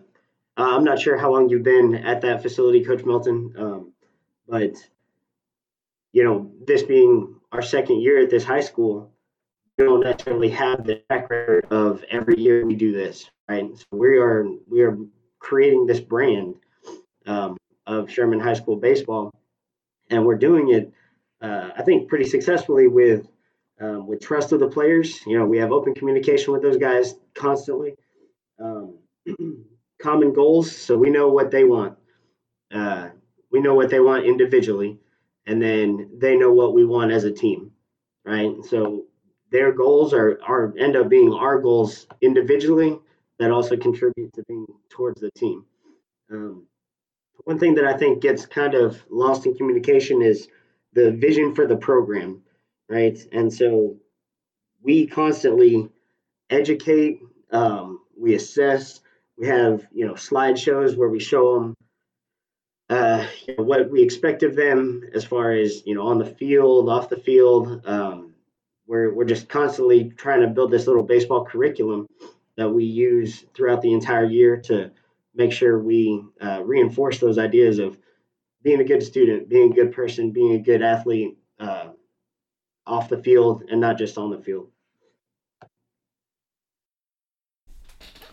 I'm 0.57 0.85
not 0.85 1.01
sure 1.01 1.17
how 1.17 1.33
long 1.33 1.49
you've 1.49 1.63
been 1.63 1.95
at 1.95 2.21
that 2.23 2.43
facility, 2.43 2.85
Coach 2.85 3.05
Milton, 3.05 3.55
um, 3.57 3.93
but 4.47 4.75
you 6.13 6.25
know, 6.25 6.51
this 6.67 6.83
being 6.83 7.37
our 7.53 7.63
second 7.63 8.03
year 8.03 8.21
at 8.21 8.31
this 8.31 8.45
high 8.45 8.61
school, 8.61 9.11
we 9.79 9.85
don't 9.85 10.01
necessarily 10.01 10.51
have 10.51 10.85
the 10.85 10.97
track 11.09 11.31
record 11.31 11.67
of 11.71 12.05
every 12.11 12.39
year 12.39 12.67
we 12.67 12.75
do 12.75 12.93
this, 12.93 13.31
right? 13.49 13.71
So 13.77 13.85
we 13.93 14.19
are 14.19 14.47
we 14.69 14.83
are 14.83 14.99
creating 15.39 15.87
this 15.87 16.01
brand 16.01 16.57
um, 17.27 17.57
of 17.87 18.11
Sherman 18.11 18.41
High 18.41 18.55
School 18.55 18.77
baseball, 18.77 19.33
and 20.11 20.27
we're 20.27 20.37
doing 20.37 20.71
it, 20.71 20.93
uh, 21.41 21.71
I 21.77 21.83
think, 21.83 22.09
pretty 22.09 22.29
successfully 22.29 22.89
with 22.89 23.27
um, 23.81 24.07
with 24.07 24.21
trust 24.21 24.53
of 24.53 24.61
the 24.61 24.69
players. 24.69 25.21
You 25.27 25.39
know, 25.39 25.47
we 25.47 25.59
have 25.59 25.73
open 25.73 25.95
communication 25.95 26.53
with 26.53 26.63
those 26.63 26.77
guys 26.77 27.15
constantly. 27.35 27.95
Um, 28.59 28.99
common 30.01 30.33
goals, 30.33 30.75
so 30.75 30.99
we 30.99 31.11
know 31.11 31.29
what 31.29 31.51
they 31.51 31.65
want. 31.65 31.97
Uh, 32.73 33.11
we 33.51 33.61
know 33.61 33.75
what 33.75 33.91
they 33.91 34.01
want 34.01 34.25
individually, 34.25 34.99
and 35.47 35.63
then 35.63 36.11
they 36.19 36.37
know 36.37 36.53
what 36.53 36.75
we 36.75 36.85
want 36.85 37.13
as 37.13 37.25
a 37.25 37.33
team, 37.33 37.71
right? 38.25 38.53
So 38.65 39.05
their 39.51 39.73
goals 39.73 40.13
are 40.13 40.41
are 40.47 40.75
end 40.79 40.97
up 40.97 41.09
being 41.09 41.33
our 41.33 41.61
goals 41.61 42.07
individually 42.21 42.99
that 43.39 43.51
also 43.51 43.77
contribute 43.77 44.33
to 44.35 44.43
being 44.49 44.67
towards 44.89 45.21
the 45.21 45.31
team. 45.33 45.65
Um, 46.31 46.67
one 47.45 47.59
thing 47.59 47.75
that 47.75 47.85
I 47.85 47.97
think 47.97 48.23
gets 48.23 48.47
kind 48.47 48.75
of 48.75 49.03
lost 49.11 49.47
in 49.47 49.55
communication 49.55 50.23
is 50.23 50.49
the 50.93 51.13
vision 51.13 51.55
for 51.55 51.67
the 51.67 51.77
program, 51.77 52.43
right? 52.93 53.19
And 53.33 53.53
so 53.53 53.97
we 54.83 55.07
constantly 55.07 55.89
educate, 56.51 57.21
um, 57.51 58.01
we 58.19 58.35
assess, 58.35 59.01
we 59.39 59.47
have 59.47 59.87
you 59.93 60.07
know 60.07 60.13
slideshows 60.13 60.95
where 60.95 61.09
we 61.09 61.19
show 61.19 61.55
them 61.55 61.75
uh, 62.91 63.27
you 63.47 63.55
know, 63.57 63.65
what 63.65 63.91
we 63.91 64.03
expect 64.03 64.43
of 64.43 64.55
them 64.55 65.03
as 65.15 65.25
far 65.25 65.53
as 65.53 65.83
you 65.87 65.95
know 65.95 66.07
on 66.07 66.19
the 66.19 66.27
field, 66.27 66.91
off 66.91 67.09
the 67.09 67.17
field. 67.17 67.81
Um, 67.87 68.35
we're 68.87 69.15
we're 69.15 69.25
just 69.25 69.49
constantly 69.49 70.11
trying 70.11 70.43
to 70.43 70.49
build 70.49 70.71
this 70.71 70.87
little 70.87 71.03
baseball 71.03 71.47
curriculum 71.47 72.07
that 72.57 72.69
we 72.69 72.85
use 72.85 73.47
throughout 73.55 73.81
the 73.81 73.95
entire 73.95 74.27
year 74.27 74.59
to 74.59 74.91
make 75.35 75.53
sure 75.53 75.79
we 75.79 76.23
uh, 76.43 76.61
reinforce 76.63 77.19
those 77.19 77.39
ideas 77.39 77.79
of 77.79 77.97
being 78.63 78.81
a 78.81 78.85
good 78.85 79.03
student, 79.03 79.49
being 79.49 79.73
a 79.73 79.75
good 79.75 79.93
person, 79.93 80.31
being 80.31 80.53
a 80.53 80.59
good 80.59 80.83
athlete 80.83 81.39
off 82.93 83.09
the 83.09 83.23
field 83.23 83.65
and 83.71 83.81
not 83.81 83.97
just 83.97 84.19
on 84.19 84.31
the 84.31 84.39
field. 84.39 84.69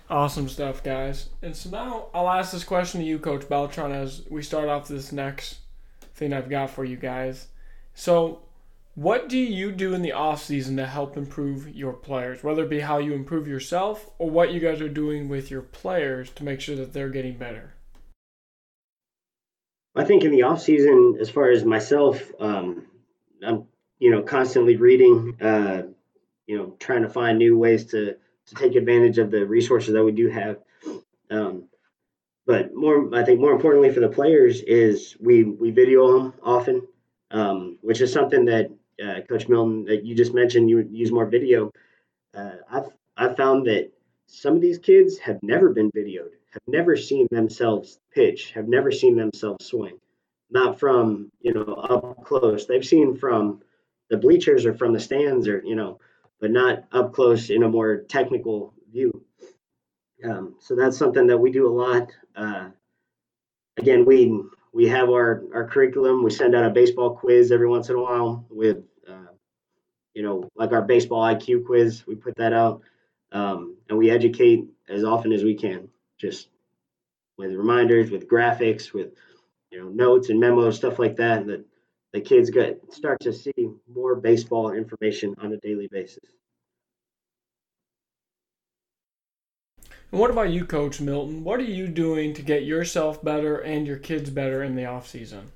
Awesome 0.10 0.50
stuff, 0.50 0.84
guys. 0.84 1.30
And 1.42 1.56
so 1.56 1.70
now 1.70 2.08
I'll 2.14 2.30
ask 2.30 2.52
this 2.52 2.64
question 2.64 3.00
to 3.00 3.06
you, 3.06 3.20
Coach 3.20 3.48
Beltran, 3.48 3.92
as 3.92 4.24
we 4.30 4.42
start 4.42 4.68
off 4.68 4.88
this 4.88 5.12
next 5.12 5.60
thing 6.16 6.34
I've 6.34 6.50
got 6.50 6.72
for 6.72 6.84
you 6.84 6.98
guys. 6.98 7.48
So, 7.94 8.42
what 8.96 9.30
do 9.30 9.38
you 9.38 9.72
do 9.72 9.94
in 9.94 10.02
the 10.02 10.12
off 10.12 10.44
season 10.44 10.76
to 10.78 10.86
help 10.86 11.16
improve 11.16 11.70
your 11.74 11.94
players, 11.94 12.44
whether 12.44 12.64
it 12.64 12.70
be 12.70 12.82
how 12.82 12.98
you 12.98 13.14
improve 13.14 13.48
yourself 13.48 14.10
or 14.18 14.30
what 14.30 14.52
you 14.52 14.60
guys 14.60 14.82
are 14.82 14.90
doing 14.90 15.30
with 15.30 15.50
your 15.50 15.62
players 15.62 16.32
to 16.32 16.44
make 16.44 16.60
sure 16.60 16.76
that 16.76 16.92
they're 16.92 17.10
getting 17.10 17.38
better? 17.38 17.74
I 19.96 20.04
think 20.04 20.24
in 20.24 20.32
the 20.32 20.44
off 20.44 20.62
season, 20.62 21.18
as 21.22 21.30
far 21.30 21.50
as 21.50 21.64
myself, 21.64 22.32
um, 22.40 22.88
I'm 23.46 23.68
you 24.00 24.12
know 24.12 24.22
constantly 24.22 24.78
reading, 24.78 25.38
uh, 25.42 25.84
you 26.48 26.58
know, 26.58 26.76
trying 26.80 27.04
to 27.04 27.10
find 27.10 27.38
new 27.38 27.58
ways 27.58 27.86
to 27.86 28.16
to 28.48 28.56
take 28.56 28.76
advantage 28.76 29.18
of 29.18 29.30
the 29.30 29.46
resources 29.46 29.94
that 29.94 30.04
we 30.04 30.12
do 30.12 30.28
have. 30.30 30.58
Um, 31.30 31.66
but 32.48 32.74
more, 32.74 33.14
I 33.14 33.24
think 33.24 33.40
more 33.40 33.52
importantly 33.52 33.94
for 33.94 34.00
the 34.00 34.10
players 34.10 34.62
is 34.62 35.16
we 35.20 35.44
we 35.44 35.70
video 35.70 36.12
them 36.14 36.34
often, 36.42 36.88
um, 37.30 37.78
which 37.82 38.02
is 38.02 38.12
something 38.12 38.46
that 38.46 38.72
uh, 39.04 39.22
Coach 39.30 39.48
Milton 39.48 39.86
that 39.86 40.04
you 40.04 40.16
just 40.16 40.34
mentioned. 40.34 40.70
You 40.70 40.88
use 40.90 41.12
more 41.12 41.28
video. 41.28 41.72
Uh, 42.34 42.56
I've 42.72 42.90
I've 43.16 43.38
found 43.38 43.68
that 43.68 43.92
some 44.28 44.56
of 44.56 44.62
these 44.62 44.80
kids 44.80 45.20
have 45.20 45.38
never 45.44 45.70
been 45.70 45.92
videoed, 45.92 46.32
have 46.52 46.64
never 46.68 46.96
seen 46.96 47.28
themselves 47.30 48.00
pitch, 48.14 48.52
have 48.52 48.68
never 48.68 48.92
seen 48.92 49.16
themselves 49.16 49.66
swing, 49.66 50.00
not 50.50 50.80
from 50.80 51.32
you 51.42 51.54
know 51.54 51.74
up 51.74 52.24
close. 52.24 52.66
They've 52.66 52.86
seen 52.86 53.16
from 53.16 53.62
the 54.10 54.18
bleachers 54.18 54.66
or 54.66 54.74
from 54.74 54.94
the 54.94 55.00
stands 55.00 55.48
or 55.48 55.62
you 55.64 55.76
know 55.76 56.00
but 56.40 56.52
not 56.52 56.86
up 56.92 57.14
close 57.14 57.50
in 57.50 57.64
a 57.64 57.70
more 57.70 57.98
technical 57.98 58.74
view. 58.92 59.24
Um, 60.24 60.56
so 60.60 60.76
that's 60.76 60.98
something 60.98 61.28
that 61.28 61.38
we 61.38 61.52
do 61.52 61.68
a 61.68 61.76
lot. 61.76 62.12
Uh, 62.36 62.70
again, 63.78 64.06
we 64.06 64.42
we 64.74 64.88
have 64.88 65.10
our 65.10 65.44
our 65.54 65.68
curriculum. 65.68 66.24
We 66.24 66.32
send 66.32 66.56
out 66.56 66.66
a 66.66 66.70
baseball 66.70 67.16
quiz 67.16 67.52
every 67.52 67.68
once 67.68 67.90
in 67.90 67.96
a 67.96 68.02
while 68.02 68.46
with, 68.50 68.84
uh, 69.08 69.34
you 70.14 70.24
know, 70.24 70.50
like 70.56 70.72
our 70.72 70.82
baseball 70.82 71.24
IQ 71.24 71.66
quiz. 71.66 72.06
We 72.06 72.16
put 72.16 72.36
that 72.36 72.54
out, 72.54 72.82
um, 73.32 73.78
and 73.88 73.98
we 73.98 74.12
educate 74.12 74.66
as 74.88 75.04
often 75.04 75.32
as 75.32 75.44
we 75.44 75.56
can, 75.56 75.90
just 76.18 76.50
with 77.38 77.54
reminders, 77.54 78.12
with 78.12 78.28
graphics, 78.28 78.94
with 78.94 79.14
you 79.72 79.82
know 79.82 79.90
notes 79.90 80.30
and 80.30 80.40
memos, 80.40 80.76
stuff 80.76 81.00
like 81.00 81.16
that. 81.18 81.48
That 81.48 81.66
the 82.14 82.22
kids 82.22 82.50
get 82.50 82.82
start 82.92 83.20
to 83.22 83.34
see 83.34 83.54
more 83.94 84.16
baseball 84.16 84.72
information 84.72 85.36
on 85.42 85.54
a 85.54 85.58
daily 85.58 85.88
basis. 85.92 86.24
And 90.12 90.20
what 90.20 90.32
about 90.32 90.50
you, 90.50 90.66
Coach 90.66 91.00
Milton? 91.00 91.44
What 91.44 91.60
are 91.60 91.64
you 91.64 91.88
doing 91.88 92.34
to 92.34 92.42
get 92.42 92.64
yourself 92.64 93.24
better 93.24 93.58
and 93.58 93.86
your 93.86 93.98
kids 93.98 94.30
better 94.30 94.64
in 94.64 94.76
the 94.76 94.86
off 94.86 95.08
season? 95.08 95.52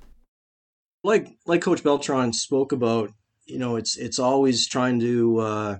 Like 1.02 1.36
like 1.44 1.60
Coach 1.60 1.82
Beltran 1.82 2.32
spoke 2.32 2.72
about, 2.72 3.10
you 3.46 3.58
know, 3.58 3.76
it's 3.76 3.96
it's 3.96 4.18
always 4.18 4.68
trying 4.68 5.00
to 5.00 5.38
uh, 5.38 5.78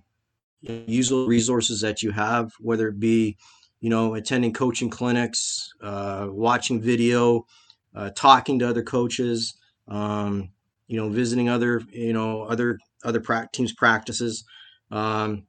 use 0.60 1.10
the 1.10 1.24
resources 1.24 1.80
that 1.82 2.02
you 2.02 2.10
have, 2.10 2.52
whether 2.58 2.88
it 2.88 2.98
be, 2.98 3.36
you 3.80 3.90
know, 3.90 4.14
attending 4.14 4.52
coaching 4.52 4.90
clinics, 4.90 5.72
uh, 5.80 6.26
watching 6.30 6.82
video, 6.82 7.46
uh, 7.94 8.10
talking 8.10 8.58
to 8.58 8.68
other 8.68 8.82
coaches. 8.82 9.54
Um, 9.86 10.50
you 10.86 10.96
know, 10.96 11.08
visiting 11.08 11.48
other, 11.48 11.82
you 11.90 12.12
know, 12.12 12.42
other 12.42 12.78
other 13.04 13.20
pra- 13.20 13.48
teams 13.52 13.72
practices. 13.72 14.44
Um, 14.90 15.46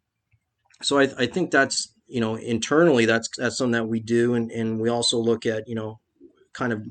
so 0.82 1.00
I, 1.00 1.10
I 1.18 1.26
think 1.26 1.52
that's 1.52 1.94
you 2.08 2.22
know 2.22 2.36
internally 2.36 3.06
that's 3.06 3.30
that's 3.38 3.58
something 3.58 3.72
that 3.72 3.88
we 3.88 4.00
do, 4.00 4.36
and 4.36 4.52
and 4.52 4.80
we 4.80 4.90
also 4.90 5.18
look 5.18 5.46
at 5.46 5.68
you 5.68 5.76
know 5.76 6.00
kind 6.54 6.74
of 6.74 6.82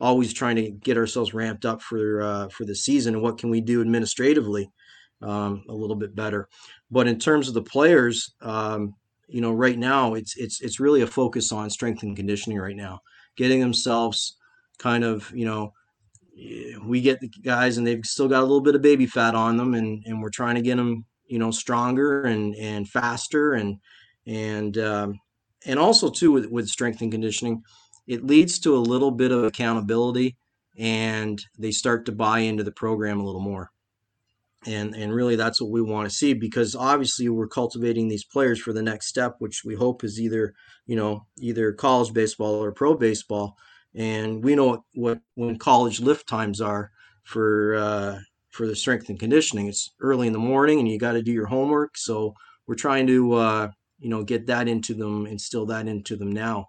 always 0.00 0.32
trying 0.32 0.56
to 0.56 0.70
get 0.70 0.96
ourselves 0.96 1.34
ramped 1.34 1.64
up 1.64 1.82
for 1.82 2.22
uh, 2.22 2.48
for 2.48 2.64
the 2.64 2.74
season 2.74 3.14
and 3.14 3.22
what 3.22 3.38
can 3.38 3.50
we 3.50 3.60
do 3.60 3.80
administratively 3.80 4.70
um, 5.22 5.64
a 5.68 5.74
little 5.74 5.96
bit 5.96 6.14
better. 6.14 6.48
But 6.90 7.06
in 7.06 7.18
terms 7.18 7.48
of 7.48 7.54
the 7.54 7.62
players, 7.62 8.34
um, 8.40 8.94
you 9.28 9.40
know, 9.40 9.52
right 9.52 9.78
now 9.78 10.14
it's 10.14 10.36
it's 10.36 10.60
it's 10.60 10.80
really 10.80 11.02
a 11.02 11.06
focus 11.06 11.52
on 11.52 11.70
strength 11.70 12.02
and 12.02 12.16
conditioning 12.16 12.58
right 12.58 12.76
now, 12.76 13.00
getting 13.36 13.60
themselves 13.60 14.36
kind 14.78 15.04
of 15.04 15.30
you 15.34 15.46
know 15.46 15.72
we 16.84 17.00
get 17.00 17.20
the 17.20 17.28
guys 17.28 17.78
and 17.78 17.86
they've 17.86 18.04
still 18.04 18.28
got 18.28 18.40
a 18.40 18.46
little 18.46 18.60
bit 18.60 18.74
of 18.74 18.82
baby 18.82 19.06
fat 19.06 19.34
on 19.34 19.56
them 19.56 19.74
and, 19.74 20.02
and 20.06 20.20
we're 20.20 20.30
trying 20.30 20.56
to 20.56 20.62
get 20.62 20.76
them 20.76 21.04
you 21.26 21.38
know 21.38 21.50
stronger 21.50 22.22
and 22.24 22.54
and 22.56 22.88
faster 22.88 23.52
and 23.52 23.78
and 24.26 24.78
um, 24.78 25.20
and 25.64 25.78
also 25.78 26.10
too 26.10 26.32
with, 26.32 26.46
with 26.46 26.68
strength 26.68 27.00
and 27.00 27.12
conditioning 27.12 27.62
it 28.06 28.26
leads 28.26 28.58
to 28.60 28.76
a 28.76 28.78
little 28.78 29.10
bit 29.10 29.32
of 29.32 29.44
accountability 29.44 30.36
and 30.76 31.44
they 31.58 31.70
start 31.70 32.06
to 32.06 32.12
buy 32.12 32.40
into 32.40 32.64
the 32.64 32.72
program 32.72 33.20
a 33.20 33.24
little 33.24 33.40
more. 33.40 33.70
And 34.66 34.94
and 34.94 35.14
really 35.14 35.36
that's 35.36 35.60
what 35.60 35.70
we 35.70 35.82
want 35.82 36.08
to 36.08 36.14
see 36.14 36.32
because 36.32 36.74
obviously 36.74 37.28
we're 37.28 37.46
cultivating 37.46 38.08
these 38.08 38.24
players 38.24 38.58
for 38.58 38.72
the 38.72 38.82
next 38.82 39.08
step 39.08 39.36
which 39.38 39.62
we 39.62 39.74
hope 39.74 40.02
is 40.02 40.18
either 40.18 40.54
you 40.86 40.96
know 40.96 41.26
either 41.36 41.70
college 41.72 42.14
baseball 42.14 42.64
or 42.64 42.72
pro 42.72 42.94
baseball 42.94 43.58
and 43.94 44.42
we 44.42 44.54
know 44.54 44.66
what, 44.66 44.82
what 44.94 45.20
when 45.34 45.58
college 45.58 46.00
lift 46.00 46.28
times 46.28 46.60
are 46.60 46.90
for 47.22 47.76
uh, 47.76 48.18
for 48.50 48.66
the 48.66 48.76
strength 48.76 49.08
and 49.08 49.18
conditioning. 49.18 49.68
It's 49.68 49.92
early 50.00 50.26
in 50.26 50.32
the 50.32 50.38
morning, 50.38 50.78
and 50.78 50.88
you 50.88 50.98
got 50.98 51.12
to 51.12 51.22
do 51.22 51.32
your 51.32 51.46
homework. 51.46 51.96
So 51.96 52.34
we're 52.66 52.74
trying 52.74 53.06
to 53.08 53.34
uh, 53.34 53.68
you 53.98 54.08
know 54.08 54.24
get 54.24 54.46
that 54.46 54.68
into 54.68 54.94
them, 54.94 55.26
instill 55.26 55.66
that 55.66 55.86
into 55.88 56.16
them 56.16 56.32
now. 56.32 56.68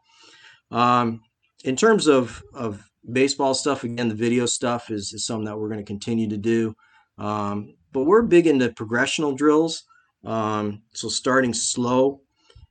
Um, 0.72 1.22
in 1.64 1.76
terms 1.76 2.08
of 2.08 2.44
of 2.54 2.84
baseball 3.12 3.54
stuff, 3.54 3.84
again, 3.84 4.10
the 4.10 4.16
video 4.16 4.46
stuff 4.46 4.90
is, 4.90 5.14
is 5.14 5.26
something 5.26 5.46
that 5.46 5.58
we're 5.58 5.70
going 5.70 5.80
to 5.80 5.86
continue 5.86 6.30
to 6.30 6.38
do. 6.38 6.76
Um, 7.18 7.76
but 7.92 8.04
we're 8.04 8.24
big 8.24 8.48
into 8.48 8.70
progressional 8.70 9.38
drills. 9.38 9.84
Um, 10.26 10.82
so 10.94 11.08
starting 11.08 11.54
slow 11.54 12.22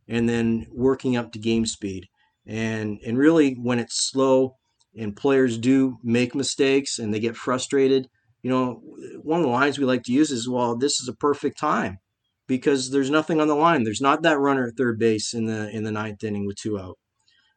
and 0.08 0.28
then 0.28 0.66
working 0.70 1.16
up 1.16 1.32
to 1.32 1.38
game 1.38 1.64
speed 1.64 2.08
and 2.46 2.98
and 3.06 3.18
really 3.18 3.54
when 3.54 3.78
it's 3.78 4.10
slow 4.10 4.56
and 4.96 5.16
players 5.16 5.58
do 5.58 5.98
make 6.02 6.34
mistakes 6.34 6.98
and 6.98 7.12
they 7.12 7.20
get 7.20 7.36
frustrated 7.36 8.08
you 8.42 8.50
know 8.50 8.82
one 9.22 9.40
of 9.40 9.46
the 9.46 9.52
lines 9.52 9.78
we 9.78 9.84
like 9.84 10.02
to 10.02 10.12
use 10.12 10.30
is 10.30 10.48
well 10.48 10.76
this 10.76 11.00
is 11.00 11.08
a 11.08 11.14
perfect 11.14 11.58
time 11.58 11.98
because 12.46 12.90
there's 12.90 13.10
nothing 13.10 13.40
on 13.40 13.48
the 13.48 13.54
line. 13.54 13.84
There's 13.84 14.00
not 14.00 14.22
that 14.22 14.38
runner 14.38 14.66
at 14.66 14.76
third 14.76 14.98
base 14.98 15.32
in 15.34 15.46
the 15.46 15.70
in 15.70 15.84
the 15.84 15.92
ninth 15.92 16.22
inning 16.22 16.46
with 16.46 16.56
two 16.56 16.78
out. 16.78 16.98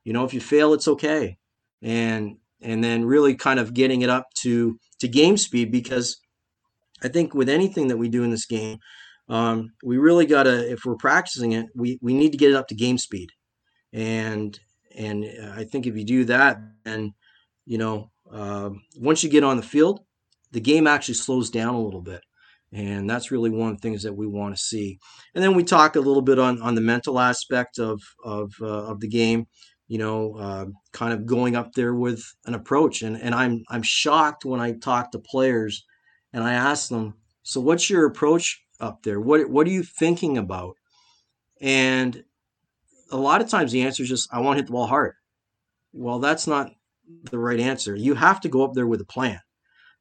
You 0.04 0.14
know 0.14 0.24
if 0.24 0.34
you 0.34 0.40
fail 0.40 0.74
it's 0.74 0.88
okay. 0.88 1.38
And 1.82 2.38
and 2.62 2.84
then 2.84 3.06
really 3.06 3.36
kind 3.36 3.60
of 3.60 3.74
getting 3.74 4.02
it 4.02 4.10
up 4.10 4.28
to 4.42 4.80
to 5.00 5.08
game 5.08 5.38
speed 5.38 5.72
because 5.72 6.20
i 7.04 7.08
think 7.08 7.36
with 7.36 7.48
anything 7.48 7.88
that 7.88 7.98
we 7.98 8.10
do 8.10 8.24
in 8.24 8.32
this 8.32 8.48
game 8.48 8.80
um, 9.30 9.74
we 9.84 10.00
really 10.00 10.26
got 10.26 10.44
to 10.44 10.72
if 10.72 10.86
we're 10.86 10.96
practicing 10.96 11.52
it 11.52 11.68
we 11.76 12.00
we 12.02 12.14
need 12.14 12.32
to 12.32 12.38
get 12.38 12.50
it 12.50 12.56
up 12.56 12.68
to 12.70 12.76
game 12.76 12.98
speed. 12.98 13.30
And 13.94 14.60
and 14.98 15.26
uh, 15.26 15.54
I 15.56 15.64
think 15.66 15.86
if 15.88 15.96
you 15.96 16.04
do 16.06 16.26
that, 16.26 16.60
then 16.84 17.14
you 17.66 17.78
know 17.78 18.12
uh, 18.32 18.72
once 19.00 19.24
you 19.24 19.30
get 19.30 19.44
on 19.44 19.58
the 19.58 19.64
field, 19.64 20.02
the 20.52 20.62
game 20.62 20.88
actually 20.88 21.16
slows 21.16 21.50
down 21.50 21.76
a 21.76 21.82
little 21.82 22.02
bit, 22.02 22.22
and 22.72 23.10
that's 23.10 23.32
really 23.32 23.50
one 23.50 23.72
of 23.72 23.78
the 23.78 23.82
things 23.82 24.04
that 24.04 24.14
we 24.16 24.28
want 24.28 24.56
to 24.56 24.62
see. 24.62 25.00
And 25.36 25.44
then 25.44 25.56
we 25.56 25.64
talk 25.64 25.96
a 25.96 26.00
little 26.02 26.22
bit 26.24 26.40
on 26.40 26.62
on 26.62 26.76
the 26.76 26.82
mental 26.82 27.20
aspect 27.20 27.80
of 27.80 28.02
of 28.24 28.54
uh, 28.62 28.86
of 28.92 29.00
the 29.00 29.08
game. 29.10 29.48
you 29.88 29.98
know, 29.98 30.36
uh, 30.38 30.66
kind 30.92 31.14
of 31.14 31.26
going 31.26 31.56
up 31.56 31.74
there 31.74 31.96
with 31.96 32.24
an 32.46 32.54
approach. 32.54 33.02
And 33.02 33.18
and 33.22 33.34
I'm 33.34 33.64
I'm 33.70 33.84
shocked 33.84 34.46
when 34.46 34.60
I 34.60 34.74
talk 34.74 35.12
to 35.12 35.20
players, 35.20 35.86
and 36.34 36.44
I 36.44 36.54
ask 36.54 36.90
them, 36.90 37.16
so 37.44 37.62
what's 37.62 37.90
your 37.90 38.06
approach 38.06 38.62
up 38.80 39.04
there? 39.04 39.20
What 39.22 39.50
what 39.50 39.68
are 39.68 39.72
you 39.72 39.84
thinking 39.84 40.38
about? 40.38 40.76
And 41.62 42.24
a 43.12 43.18
lot 43.18 43.42
of 43.42 43.50
times 43.50 43.72
the 43.72 43.84
answer 43.84 44.04
is 44.04 44.10
just 44.10 44.30
I 44.34 44.40
want 44.40 44.58
to 44.58 44.62
hit 44.62 44.68
the 44.68 44.74
ball 44.74 44.88
hard. 44.88 45.16
Well, 45.94 46.20
that's 46.20 46.48
not 46.48 46.72
the 47.32 47.40
right 47.40 47.60
answer. 47.60 47.96
You 47.96 48.16
have 48.16 48.42
to 48.42 48.50
go 48.50 48.64
up 48.64 48.74
there 48.74 48.88
with 48.88 49.02
a 49.02 49.06
plan. 49.06 49.40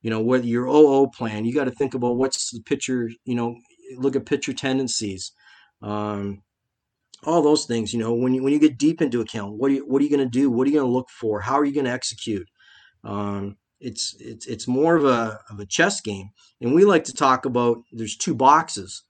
You 0.03 0.11
know, 0.11 0.21
whether 0.21 0.47
your 0.47 0.67
OO 0.67 1.09
plan, 1.09 1.45
you 1.45 1.55
got 1.55 1.65
to 1.65 1.71
think 1.71 1.95
about 1.95 2.17
what's 2.17 2.51
the 2.51 2.61
pitcher, 2.61 3.11
you 3.25 3.35
know, 3.35 3.57
look 3.97 4.15
at 4.15 4.27
pitcher 4.27 4.53
tendencies. 4.53 5.33
Um, 5.83 6.43
all 7.25 7.43
those 7.43 7.65
things, 7.65 7.93
you 7.93 7.99
know, 7.99 8.15
when 8.15 8.35
you 8.35 8.43
when 8.43 8.53
you 8.53 8.59
get 8.59 8.79
deep 8.79 9.01
into 9.01 9.21
account, 9.21 9.55
what 9.55 9.71
are 9.71 9.75
you 9.75 9.87
what 9.87 10.01
are 10.01 10.05
you 10.05 10.11
going 10.11 10.21
to 10.21 10.39
do? 10.39 10.51
What 10.51 10.67
are 10.67 10.71
you 10.71 10.77
going 10.77 10.89
to 10.89 10.93
look 10.93 11.09
for? 11.11 11.41
How 11.41 11.59
are 11.59 11.65
you 11.65 11.75
going 11.75 11.87
to 11.87 11.91
execute? 11.91 12.47
Um, 13.05 13.57
it's 13.81 14.15
it's 14.21 14.47
it's 14.47 14.69
more 14.69 14.97
of 14.97 15.05
a 15.05 15.41
of 15.51 15.61
a 15.61 15.67
chess 15.67 16.01
game, 16.01 16.31
and 16.61 16.75
we 16.75 16.85
like 16.85 17.05
to 17.05 17.15
talk 17.15 17.45
about. 17.45 17.79
There's 17.93 18.17
two 18.17 18.35
boxes. 18.35 19.03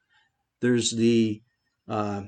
There's 0.61 0.92
the 0.92 1.42
uh, 1.88 2.22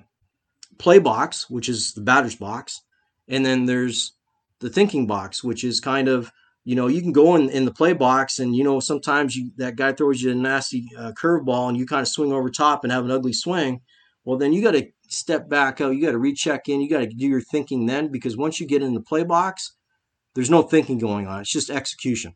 play 0.79 0.99
box, 0.99 1.51
which 1.51 1.69
is 1.69 1.93
the 1.93 2.01
batter's 2.01 2.37
box, 2.37 2.83
and 3.29 3.45
then 3.45 3.67
there's 3.67 4.13
the 4.61 4.71
thinking 4.71 5.07
box, 5.07 5.45
which 5.45 5.65
is 5.65 5.81
kind 5.81 6.09
of 6.09 6.33
you 6.65 6.75
know 6.75 6.87
you 6.87 7.01
can 7.01 7.13
go 7.13 7.37
in, 7.37 7.49
in 7.51 7.65
the 7.65 7.73
play 7.73 7.93
box 7.93 8.39
and 8.39 8.55
you 8.55 8.65
know 8.65 8.81
sometimes 8.81 9.37
you 9.37 9.51
that 9.57 9.77
guy 9.77 9.93
throws 9.93 10.23
you 10.23 10.31
a 10.31 10.35
nasty 10.35 10.89
uh, 10.99 11.13
curveball 11.13 11.69
and 11.69 11.79
you 11.79 11.87
kind 11.87 12.03
of 12.03 12.09
swing 12.09 12.33
over 12.33 12.51
top 12.51 12.85
and 12.85 12.93
have 12.93 13.05
an 13.05 13.11
ugly 13.11 13.33
swing. 13.33 13.81
Well 14.25 14.39
then 14.39 14.53
you 14.53 14.63
got 14.63 14.73
to 14.73 14.87
step 15.09 15.49
back 15.49 15.81
out 15.81 15.95
you 15.95 16.03
got 16.03 16.13
to 16.13 16.19
recheck 16.19 16.69
in 16.69 16.83
you 16.83 16.91
got 16.91 16.99
to 16.99 17.07
do 17.07 17.27
your 17.27 17.41
thinking 17.41 17.87
then 17.87 18.09
because 18.09 18.37
once 18.37 18.61
you 18.61 18.67
get 18.67 18.83
in 18.83 18.93
the 18.93 19.01
play 19.01 19.25
box 19.25 19.73
there's 20.35 20.51
no 20.51 20.61
thinking 20.61 20.99
going 20.99 21.27
on 21.27 21.41
it's 21.41 21.51
just 21.51 21.71
execution. 21.71 22.35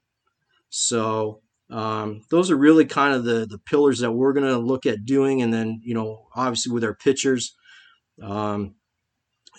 So 0.70 1.42
um, 1.68 2.22
those 2.30 2.50
are 2.50 2.56
really 2.56 2.86
kind 2.86 3.14
of 3.14 3.24
the 3.24 3.46
the 3.46 3.58
pillars 3.58 3.98
that 3.98 4.12
we're 4.12 4.32
going 4.32 4.46
to 4.46 4.58
look 4.58 4.86
at 4.86 5.04
doing 5.04 5.42
and 5.42 5.52
then 5.52 5.80
you 5.84 5.94
know 5.94 6.28
obviously 6.34 6.72
with 6.72 6.84
our 6.84 6.94
pitchers 6.94 7.54
um, 8.20 8.74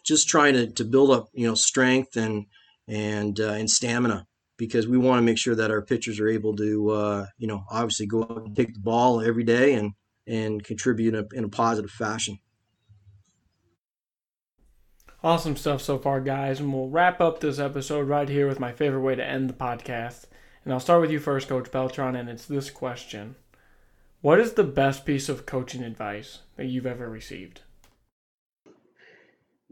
just 0.04 0.28
trying 0.28 0.54
to, 0.54 0.68
to 0.68 0.84
build 0.84 1.12
up 1.12 1.30
you 1.34 1.48
know 1.48 1.56
strength 1.56 2.16
and 2.18 2.46
and 2.88 3.40
uh, 3.40 3.54
and 3.54 3.70
stamina 3.70 4.28
because 4.58 4.88
we 4.88 4.98
want 4.98 5.18
to 5.18 5.24
make 5.24 5.38
sure 5.38 5.56
that 5.56 5.72
our 5.72 5.82
pitchers 5.82 6.20
are 6.20 6.28
able 6.28 6.56
to 6.56 6.90
uh, 6.92 7.26
you 7.38 7.48
know 7.48 7.64
obviously 7.72 8.06
go 8.06 8.24
out 8.24 8.44
and 8.46 8.56
take 8.56 8.74
the 8.74 8.80
ball 8.80 9.22
every 9.22 9.44
day 9.44 9.74
and 9.74 9.94
and 10.28 10.64
contribute 10.64 11.14
in 11.14 11.26
a, 11.26 11.38
in 11.38 11.44
a 11.44 11.50
positive 11.50 11.92
fashion. 11.92 12.40
Awesome 15.24 15.56
stuff 15.56 15.82
so 15.82 15.98
far, 15.98 16.20
guys. 16.20 16.60
And 16.60 16.74
we'll 16.74 16.90
wrap 16.90 17.22
up 17.22 17.40
this 17.40 17.60
episode 17.60 18.08
right 18.08 18.28
here 18.28 18.48
with 18.48 18.60
my 18.60 18.74
favorite 18.74 19.02
way 19.02 19.16
to 19.16 19.26
end 19.26 19.50
the 19.50 19.54
podcast. 19.54 20.26
And 20.64 20.74
I'll 20.74 20.80
start 20.80 21.02
with 21.02 21.12
you 21.12 21.20
first, 21.20 21.48
Coach 21.48 21.72
Beltran, 21.72 22.16
and 22.16 22.30
it's 22.30 22.46
this 22.46 22.70
question 22.70 23.36
What 24.22 24.40
is 24.40 24.54
the 24.54 24.64
best 24.64 25.06
piece 25.06 25.30
of 25.30 25.46
coaching 25.46 25.84
advice 25.84 26.40
that 26.56 26.66
you've 26.66 26.86
ever 26.86 27.10
received? 27.10 27.62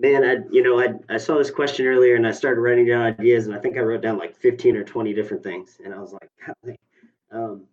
Man, 0.02 0.24
I 0.24 0.38
you 0.52 0.64
know 0.64 0.80
I 0.80 0.96
I 1.14 1.18
saw 1.18 1.38
this 1.38 1.52
question 1.52 1.86
earlier 1.86 2.16
and 2.16 2.26
I 2.26 2.32
started 2.32 2.60
writing 2.60 2.88
down 2.88 3.04
ideas 3.04 3.46
and 3.46 3.56
I 3.56 3.60
think 3.60 3.78
I 3.78 3.82
wrote 3.82 4.02
down 4.02 4.18
like 4.18 4.36
15 4.36 4.76
or 4.76 4.84
20 4.84 5.14
different 5.14 5.44
things 5.44 5.80
and 5.84 5.94
I 5.94 6.00
was 6.00 6.12
like, 6.12 6.30
um, 7.32 7.68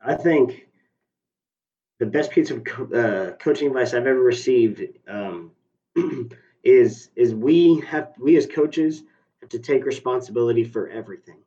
I 0.00 0.14
think 0.14 0.66
the 1.98 2.06
best 2.06 2.30
piece 2.30 2.50
of 2.50 2.64
co- 2.64 2.90
uh, 2.94 3.36
coaching 3.36 3.68
advice 3.68 3.92
I've 3.92 4.06
ever 4.06 4.20
received 4.20 4.82
um, 5.06 5.52
is 6.64 7.10
is 7.16 7.34
we 7.34 7.80
have 7.80 8.14
we 8.18 8.36
as 8.38 8.46
coaches 8.46 9.02
have 9.42 9.50
to 9.50 9.58
take 9.58 9.84
responsibility 9.84 10.64
for 10.64 10.88
everything, 10.88 11.38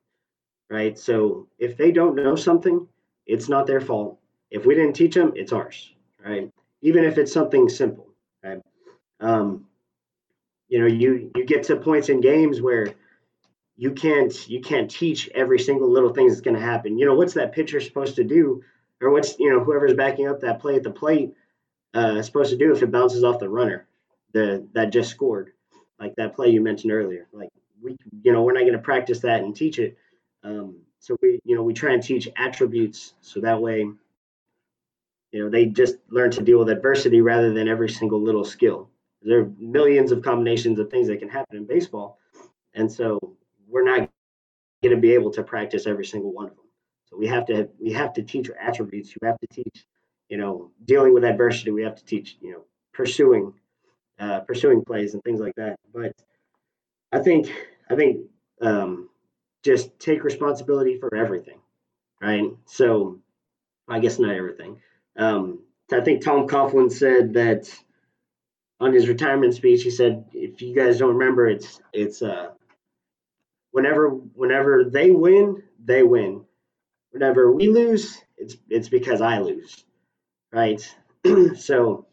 right? 0.70 0.98
So 1.00 1.48
if 1.58 1.78
they 1.78 1.92
don't 1.92 2.16
know 2.16 2.36
something, 2.36 2.88
it's 3.26 3.50
not 3.50 3.66
their 3.66 3.82
fault. 3.82 4.20
If 4.52 4.68
we 4.68 4.76
didn't 4.76 4.94
teach 4.94 5.16
them, 5.16 5.34
it's 5.36 5.52
ours, 5.52 5.94
right? 6.24 6.52
Even 6.84 7.06
if 7.06 7.18
it's 7.18 7.34
something 7.34 7.68
simple, 7.70 8.08
right? 8.44 8.62
Um, 9.20 9.66
you 10.68 10.80
know, 10.80 10.88
you 10.88 11.32
you 11.36 11.46
get 11.46 11.64
to 11.64 11.78
points 11.78 12.10
in 12.10 12.22
games 12.22 12.62
where 12.62 12.94
you 13.78 13.92
can't 13.92 14.48
you 14.50 14.62
can't 14.62 14.90
teach 14.90 15.30
every 15.34 15.60
single 15.60 15.90
little 15.90 16.14
thing 16.14 16.28
that's 16.28 16.42
going 16.42 16.56
to 16.56 16.62
happen. 16.62 16.98
You 16.98 17.06
know, 17.06 17.16
what's 17.16 17.36
that 17.36 17.54
pitcher 17.54 17.80
supposed 17.80 18.16
to 18.18 18.24
do, 18.24 18.64
or 19.02 19.12
what's 19.12 19.40
you 19.40 19.52
know 19.52 19.64
whoever's 19.64 19.94
backing 19.94 20.28
up 20.28 20.42
that 20.42 20.60
play 20.60 20.76
at 20.76 20.84
the 20.84 20.92
plate 20.92 21.34
uh, 21.94 22.22
supposed 22.22 22.52
to 22.52 22.58
do 22.58 22.72
if 22.74 22.84
it 22.84 22.92
bounces 22.92 23.24
off 23.24 23.40
the 23.40 23.50
runner, 23.50 23.88
the 24.34 24.68
that 24.74 24.92
just 24.92 25.10
scored, 25.10 25.54
like 26.00 26.16
that 26.16 26.36
play 26.36 26.50
you 26.50 26.62
mentioned 26.62 26.92
earlier. 26.92 27.28
Like 27.32 27.50
we, 27.82 27.98
you 28.24 28.34
know, 28.34 28.44
we're 28.44 28.54
not 28.54 28.62
going 28.62 28.74
to 28.74 28.80
practice 28.80 29.20
that 29.22 29.42
and 29.42 29.56
teach 29.56 29.80
it. 29.80 29.98
Um, 30.44 30.78
so 31.00 31.16
we, 31.22 31.40
you 31.44 31.56
know, 31.56 31.64
we 31.64 31.74
try 31.74 31.94
and 31.94 32.04
teach 32.04 32.28
attributes 32.36 33.14
so 33.22 33.40
that 33.42 33.62
way, 33.62 33.80
you 35.32 35.44
know, 35.44 35.50
they 35.50 35.66
just 35.66 35.96
learn 36.10 36.32
to 36.32 36.42
deal 36.42 36.60
with 36.60 36.70
adversity 36.70 37.22
rather 37.22 37.54
than 37.54 37.68
every 37.68 37.90
single 37.90 38.22
little 38.22 38.46
skill 38.46 38.90
there 39.28 39.42
are 39.42 39.52
millions 39.60 40.12
of 40.12 40.22
combinations 40.24 40.80
of 40.80 40.90
things 40.90 41.08
that 41.08 41.20
can 41.20 41.30
happen 41.30 41.58
in 41.58 41.66
baseball. 41.66 42.18
And 42.74 42.92
so 42.92 43.20
we're 43.68 43.84
not 43.84 44.10
going 44.82 44.96
to 44.96 45.02
be 45.02 45.14
able 45.14 45.32
to 45.32 45.44
practice 45.44 45.88
every 45.88 46.06
single 46.06 46.32
one 46.32 46.46
of 46.46 46.56
them. 46.56 46.66
So 47.10 47.18
we 47.18 47.28
have 47.28 47.46
to 47.48 47.70
we 47.80 47.92
have 47.94 48.14
to 48.14 48.24
teach 48.24 48.50
attributes. 48.60 49.10
You 49.10 49.28
have 49.28 49.40
to 49.40 49.48
teach, 49.48 49.86
you 50.30 50.38
know, 50.38 50.72
dealing 50.86 51.14
with 51.14 51.24
adversity. 51.24 51.72
We 51.72 51.84
have 51.84 51.96
to 51.96 52.06
teach, 52.06 52.38
you 52.42 52.52
know, 52.52 52.64
pursuing, 52.94 53.54
uh, 54.20 54.42
pursuing 54.42 54.84
plays 54.84 55.14
and 55.14 55.24
things 55.24 55.40
like 55.40 55.56
that. 55.56 55.78
But 55.94 56.14
I 57.12 57.20
think 57.20 57.52
I 57.90 57.96
think 57.96 58.28
um, 58.62 59.10
just 59.64 59.98
take 60.00 60.24
responsibility 60.24 61.00
for 61.00 61.16
everything, 61.16 61.60
right? 62.22 62.52
So 62.66 63.20
I 63.88 64.00
guess 64.00 64.20
not 64.20 64.36
everything. 64.36 64.82
Um, 65.18 65.60
I 65.92 66.02
think 66.02 66.24
Tom 66.24 66.48
Coughlin 66.48 66.92
said 66.92 67.34
that 67.34 67.74
on 68.80 68.94
his 68.94 69.08
retirement 69.08 69.54
speech, 69.54 69.84
he 69.84 69.90
said, 69.90 70.26
"If 70.34 70.62
you 70.62 70.76
guys 70.76 71.00
don't 71.00 71.16
remember, 71.16 71.48
it's 71.48 71.82
it's 71.94 72.22
uh, 72.22 72.52
whenever 73.72 74.10
whenever 74.10 74.84
they 74.84 75.12
win, 75.12 75.64
they 75.84 76.04
win. 76.04 76.46
Whenever 77.12 77.52
we 77.52 77.70
lose, 77.70 78.22
it's 78.38 78.58
it's 78.70 78.90
because 78.90 79.22
I 79.22 79.40
lose, 79.40 79.84
right? 80.52 80.82
so, 81.56 82.06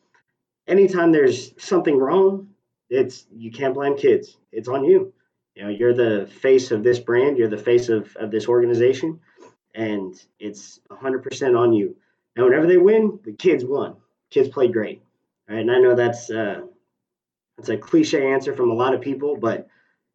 anytime 0.67 1.13
there's 1.13 1.53
something 1.63 1.99
wrong, 1.99 2.49
it's 2.89 3.27
you 3.31 3.51
can't 3.51 3.75
blame 3.75 3.97
kids. 3.97 4.37
It's 4.51 4.69
on 4.69 4.85
you. 4.85 5.13
You 5.55 5.65
know, 5.65 5.71
you're 5.71 5.95
the 5.95 6.27
face 6.27 6.71
of 6.71 6.83
this 6.83 6.99
brand. 6.99 7.37
You're 7.37 7.49
the 7.49 7.59
face 7.59 7.91
of 7.91 8.17
of 8.17 8.31
this 8.31 8.49
organization, 8.49 9.21
and 9.75 10.15
it's 10.39 10.81
100% 10.91 11.59
on 11.59 11.73
you. 11.73 11.97
Now, 12.37 12.45
whenever 12.45 12.67
they 12.67 12.79
win, 12.79 13.21
the 13.23 13.33
kids 13.33 13.65
won. 13.65 13.97
Kids 14.31 14.49
played 14.49 14.73
great 14.73 15.03
Right? 15.49 15.61
And 15.61 15.71
I 15.71 15.79
know 15.79 15.95
that's 15.95 16.31
uh, 16.31 16.63
that's 17.57 17.69
a 17.69 17.77
cliche 17.77 18.33
answer 18.33 18.55
from 18.55 18.71
a 18.71 18.75
lot 18.75 18.95
of 18.95 19.01
people, 19.01 19.37
but 19.37 19.69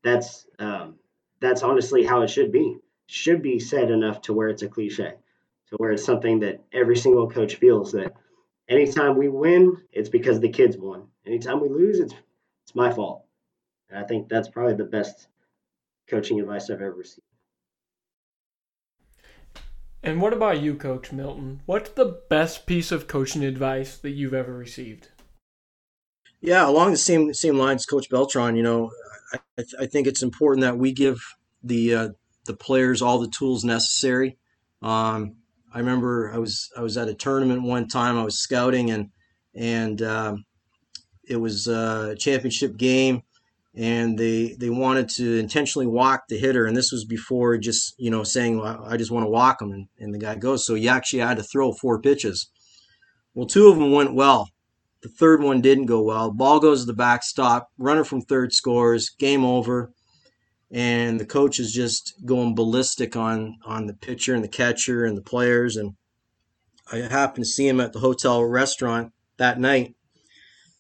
that's 0.04 0.48
um, 0.60 0.96
that's 1.40 1.64
honestly 1.64 2.04
how 2.04 2.22
it 2.22 2.30
should 2.30 2.52
be. 2.52 2.78
Should 3.08 3.42
be 3.42 3.60
said 3.60 3.90
enough 3.90 4.22
to 4.24 4.34
where 4.34 4.50
it's 4.50 4.62
a 4.62 4.68
cliche, 4.68 5.14
to 5.70 5.76
where 5.78 5.92
it's 5.92 6.06
something 6.06 6.40
that 6.42 6.62
every 6.72 6.96
single 6.96 7.30
coach 7.30 7.56
feels 7.56 7.92
that 7.94 8.14
anytime 8.68 9.18
we 9.18 9.30
win, 9.30 9.78
it's 9.92 10.10
because 10.10 10.40
the 10.40 10.50
kids 10.50 10.78
won. 10.78 11.08
Anytime 11.26 11.60
we 11.60 11.70
lose, 11.70 12.00
it's 12.00 12.14
it's 12.64 12.76
my 12.76 12.92
fault. 12.92 13.26
And 13.90 13.98
I 13.98 14.04
think 14.04 14.30
that's 14.30 14.48
probably 14.48 14.76
the 14.76 14.84
best 14.84 15.28
coaching 16.08 16.40
advice 16.40 16.70
I've 16.70 16.82
ever 16.82 16.94
received. 16.94 17.26
And 20.02 20.22
what 20.22 20.34
about 20.34 20.62
you, 20.62 20.76
Coach 20.76 21.12
Milton? 21.12 21.62
What's 21.66 21.90
the 21.90 22.20
best 22.30 22.66
piece 22.66 22.92
of 22.92 23.08
coaching 23.08 23.44
advice 23.44 23.98
that 23.98 24.12
you've 24.12 24.34
ever 24.34 24.54
received? 24.54 25.10
Yeah, 26.42 26.68
along 26.68 26.92
the 26.92 26.98
same 26.98 27.34
same 27.34 27.58
lines, 27.58 27.86
Coach 27.86 28.10
Beltran. 28.10 28.56
You 28.56 28.64
know, 28.64 28.92
I, 29.58 29.64
I 29.82 29.86
think 29.86 30.08
it's 30.08 30.24
important 30.24 30.62
that 30.62 30.78
we 30.78 30.94
give 30.94 31.20
the 31.64 31.94
uh, 31.94 32.10
the 32.46 32.54
players 32.54 33.02
all 33.02 33.20
the 33.20 33.28
tools 33.30 33.64
necessary. 33.64 34.38
Um, 34.82 35.36
I 35.74 35.80
remember 35.80 36.32
I 36.34 36.38
was 36.38 36.72
I 36.78 36.82
was 36.82 36.98
at 36.98 37.10
a 37.10 37.14
tournament 37.14 37.64
one 37.64 37.88
time. 37.88 38.18
I 38.18 38.24
was 38.24 38.40
scouting 38.40 38.90
and 38.90 39.10
and 39.54 40.02
um, 40.02 40.46
it 41.28 41.36
was 41.36 41.68
a 41.68 42.16
championship 42.18 42.78
game, 42.78 43.24
and 43.76 44.18
they 44.18 44.56
they 44.58 44.70
wanted 44.70 45.10
to 45.10 45.38
intentionally 45.40 45.88
walk 45.88 46.24
the 46.30 46.40
hitter, 46.40 46.66
and 46.66 46.76
this 46.78 46.94
was 46.94 47.04
before 47.04 47.58
just 47.58 47.96
you 47.98 48.10
know 48.10 48.24
saying 48.24 48.60
well, 48.60 48.86
I 48.88 48.96
just 48.96 49.12
want 49.12 49.26
to 49.26 49.30
walk 49.30 49.62
him, 49.62 49.72
and, 49.72 49.88
and 50.00 50.14
the 50.14 50.20
guy 50.20 50.36
goes. 50.36 50.66
So 50.66 50.76
he 50.76 50.88
actually 50.88 51.20
had 51.20 51.38
to 51.38 51.44
throw 51.44 51.74
four 51.74 52.02
pitches. 52.02 52.50
Well, 53.34 53.46
two 53.46 53.68
of 53.68 53.78
them 53.78 53.92
went 53.92 54.16
well 54.16 54.50
the 55.02 55.10
third 55.10 55.42
one 55.42 55.62
didn't 55.62 55.86
go 55.86 56.02
well. 56.02 56.32
Ball 56.32 56.60
goes 56.60 56.82
to 56.82 56.86
the 56.86 56.94
backstop. 56.94 57.72
Runner 57.78 58.04
from 58.04 58.22
third 58.22 58.54
scores. 58.54 59.10
Game 59.10 59.46
over. 59.46 59.92
And 60.72 61.20
the 61.20 61.26
coach 61.26 61.60
is 61.60 61.74
just 61.74 62.14
going 62.26 62.54
ballistic 62.54 63.16
on 63.16 63.58
on 63.66 63.88
the 63.88 63.94
pitcher 63.94 64.36
and 64.36 64.44
the 64.44 64.50
catcher 64.50 65.06
and 65.06 65.18
the 65.18 65.22
players. 65.22 65.78
And 65.78 65.96
I 66.92 66.98
happened 66.98 67.46
to 67.46 67.50
see 67.50 67.68
him 67.68 67.80
at 67.80 67.94
the 67.94 68.00
hotel 68.00 68.44
restaurant 68.44 69.14
that 69.38 69.60
night. 69.60 69.96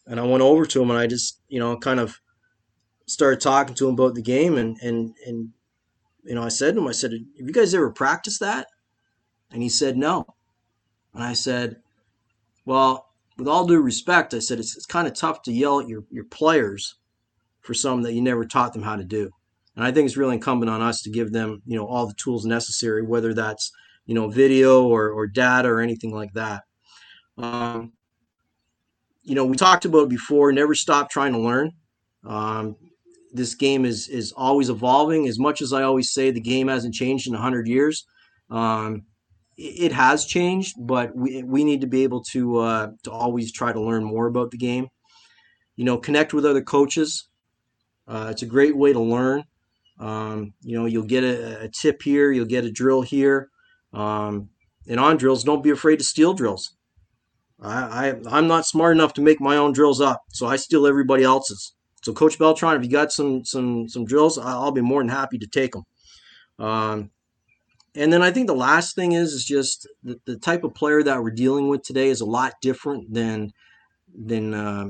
And 0.05 0.19
I 0.19 0.23
went 0.23 0.43
over 0.43 0.65
to 0.65 0.82
him 0.82 0.89
and 0.89 0.99
I 0.99 1.08
just, 1.08 1.39
you 1.47 1.60
know, 1.60 1.77
kind 1.77 1.99
of 1.99 2.19
started 3.10 3.41
talking 3.41 3.75
to 3.75 3.88
him 3.88 3.93
about 3.95 4.15
the 4.15 4.21
game, 4.21 4.58
and 4.58 4.77
and 4.82 5.15
and 5.25 5.49
you 6.23 6.36
know, 6.36 6.43
I 6.43 6.49
said 6.49 6.75
to 6.75 6.82
him, 6.82 6.88
I 6.88 6.91
said, 6.91 7.12
"Have 7.12 7.47
you 7.47 7.53
guys 7.53 7.73
ever 7.73 7.89
practiced 7.89 8.39
that?" 8.39 8.67
And 9.51 9.62
he 9.62 9.69
said, 9.69 9.97
"No." 9.97 10.25
And 11.13 11.23
I 11.23 11.34
said, 11.34 11.82
"Well, 12.65 13.08
with 13.39 13.47
all 13.47 13.65
due 13.65 13.82
respect, 13.82 14.34
I 14.34 14.39
said 14.39 14.60
it's, 14.60 14.75
it's 14.75 14.86
kind 14.86 15.08
of 15.08 15.13
tough 15.13 15.41
to 15.43 15.52
yell 15.52 15.80
at 15.80 15.88
your 15.88 16.04
your 16.12 16.25
players 16.25 16.95
for 17.62 17.73
something 17.73 18.04
that 18.04 18.13
you 18.13 18.21
never 18.21 18.45
taught 18.45 18.73
them 18.73 18.84
how 18.84 18.95
to 18.95 19.04
do." 19.04 19.32
And 19.75 19.88
I 19.88 19.91
think 19.91 20.06
it's 20.06 20.17
really 20.17 20.36
incumbent 20.36 20.69
on 20.69 20.82
us 20.82 21.02
to 21.04 21.10
give 21.10 21.32
them, 21.32 21.62
you 21.65 21.78
know, 21.78 21.88
all 21.88 22.06
the 22.06 22.13
tools 22.15 22.45
necessary, 22.45 23.02
whether 23.02 23.34
that's, 23.34 23.71
you 24.06 24.13
know, 24.13 24.28
video 24.28 24.86
or, 24.86 25.10
or 25.10 25.25
data 25.25 25.69
or 25.69 25.80
anything 25.80 26.13
like 26.13 26.34
that. 26.34 26.63
Um, 27.38 27.93
you 29.23 29.36
know, 29.36 29.45
we 29.45 29.56
talked 29.56 29.86
about 29.86 30.10
before, 30.10 30.52
never 30.52 30.75
stop 30.75 31.10
trying 31.10 31.32
to 31.32 31.39
learn. 31.39 31.71
Um, 32.25 32.75
this 33.32 33.56
game 33.56 33.86
is 33.86 34.10
is 34.10 34.34
always 34.34 34.69
evolving. 34.69 35.28
As 35.28 35.39
much 35.39 35.62
as 35.62 35.71
I 35.71 35.84
always 35.84 36.12
say 36.12 36.32
the 36.32 36.41
game 36.41 36.67
hasn't 36.67 36.93
changed 36.93 37.28
in 37.28 37.34
100 37.34 37.67
years, 37.67 38.06
um, 38.49 39.04
it, 39.59 39.91
has 39.91 40.25
changed, 40.25 40.75
but 40.79 41.15
we, 41.15 41.43
we 41.43 41.63
need 41.63 41.81
to 41.81 41.87
be 41.87 42.03
able 42.03 42.23
to, 42.31 42.59
uh, 42.59 42.91
to 43.03 43.11
always 43.11 43.51
try 43.51 43.73
to 43.73 43.81
learn 43.81 44.03
more 44.03 44.27
about 44.27 44.51
the 44.51 44.57
game. 44.57 44.87
You 45.75 45.85
know, 45.85 45.97
connect 45.97 46.33
with 46.33 46.45
other 46.45 46.61
coaches. 46.61 47.27
Uh, 48.07 48.29
it's 48.31 48.41
a 48.41 48.47
great 48.47 48.75
way 48.75 48.93
to 48.93 48.99
learn. 48.99 49.43
Um, 49.99 50.53
you 50.61 50.77
know, 50.77 50.85
you'll 50.85 51.03
get 51.03 51.23
a, 51.23 51.63
a, 51.63 51.69
tip 51.69 52.01
here, 52.01 52.31
you'll 52.31 52.45
get 52.45 52.63
a 52.63 52.71
drill 52.71 53.01
here. 53.01 53.49
Um, 53.93 54.49
and 54.87 54.99
on 54.99 55.17
drills, 55.17 55.43
don't 55.43 55.63
be 55.63 55.71
afraid 55.71 55.97
to 55.99 56.05
steal 56.05 56.33
drills. 56.33 56.75
I, 57.61 58.07
I 58.07 58.37
I'm 58.37 58.47
not 58.47 58.65
smart 58.65 58.95
enough 58.95 59.13
to 59.15 59.21
make 59.21 59.41
my 59.41 59.57
own 59.57 59.73
drills 59.73 59.99
up, 59.99 60.21
so 60.29 60.47
I 60.47 60.55
steal 60.55 60.87
everybody 60.87 61.23
else's. 61.23 61.73
So, 62.01 62.13
Coach 62.13 62.39
Beltran, 62.39 62.77
if 62.77 62.83
you 62.83 62.89
got 62.89 63.11
some 63.11 63.43
some 63.43 63.89
some 63.89 64.05
drills, 64.05 64.37
I'll 64.37 64.71
be 64.71 64.79
more 64.79 65.01
than 65.01 65.09
happy 65.09 65.37
to 65.37 65.47
take 65.47 65.73
them. 65.73 65.83
Um, 66.57 67.11
and 67.95 68.12
then 68.13 68.21
I 68.21 68.32
think 68.32 68.47
the 68.47 68.56
last 68.56 68.95
thing 68.95 69.13
is 69.13 69.34
is 69.34 69.45
just 69.45 69.88
the, 70.04 70.19
the 70.25 70.38
type 70.38 70.63
of 70.63 70.75
player 70.75 71.04
that 71.04 71.21
we're 71.21 71.32
dealing 71.32 71.67
with 71.67 71.84
today 71.84 72.10
is 72.10 72.21
a 72.21 72.25
lot 72.25 72.54
different 72.62 73.13
than 73.13 73.52
than 74.13 74.54
uh, 74.54 74.89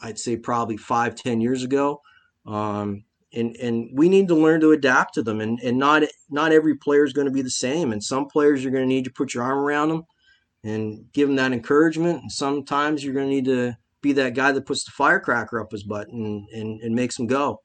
I'd 0.00 0.18
say 0.18 0.36
probably 0.36 0.76
five 0.76 1.14
ten 1.14 1.40
years 1.40 1.62
ago. 1.62 2.00
Um, 2.46 3.04
and 3.34 3.56
and 3.56 3.88
we 3.94 4.08
need 4.08 4.28
to 4.28 4.34
learn 4.34 4.60
to 4.60 4.72
adapt 4.72 5.14
to 5.14 5.22
them 5.22 5.40
and 5.40 5.58
and 5.60 5.78
not 5.78 6.02
not 6.30 6.52
every 6.52 6.76
player 6.76 7.04
is 7.04 7.12
going 7.12 7.26
to 7.26 7.32
be 7.32 7.42
the 7.42 7.50
same 7.50 7.92
and 7.92 8.02
some 8.02 8.26
players 8.26 8.62
you're 8.62 8.72
going 8.72 8.84
to 8.84 8.94
need 8.94 9.04
to 9.04 9.12
put 9.12 9.34
your 9.34 9.42
arm 9.42 9.58
around 9.58 9.88
them 9.88 10.02
and 10.64 11.06
give 11.12 11.28
them 11.28 11.36
that 11.36 11.52
encouragement 11.52 12.20
and 12.22 12.32
sometimes 12.32 13.02
you're 13.02 13.14
going 13.14 13.28
to 13.28 13.34
need 13.34 13.44
to 13.44 13.76
be 14.00 14.12
that 14.12 14.34
guy 14.34 14.52
that 14.52 14.66
puts 14.66 14.84
the 14.84 14.90
firecracker 14.90 15.60
up 15.60 15.72
his 15.72 15.82
butt 15.82 16.08
and 16.08 16.48
and, 16.52 16.80
and 16.80 16.94
makes 16.94 17.18
him 17.18 17.26
go 17.26 17.60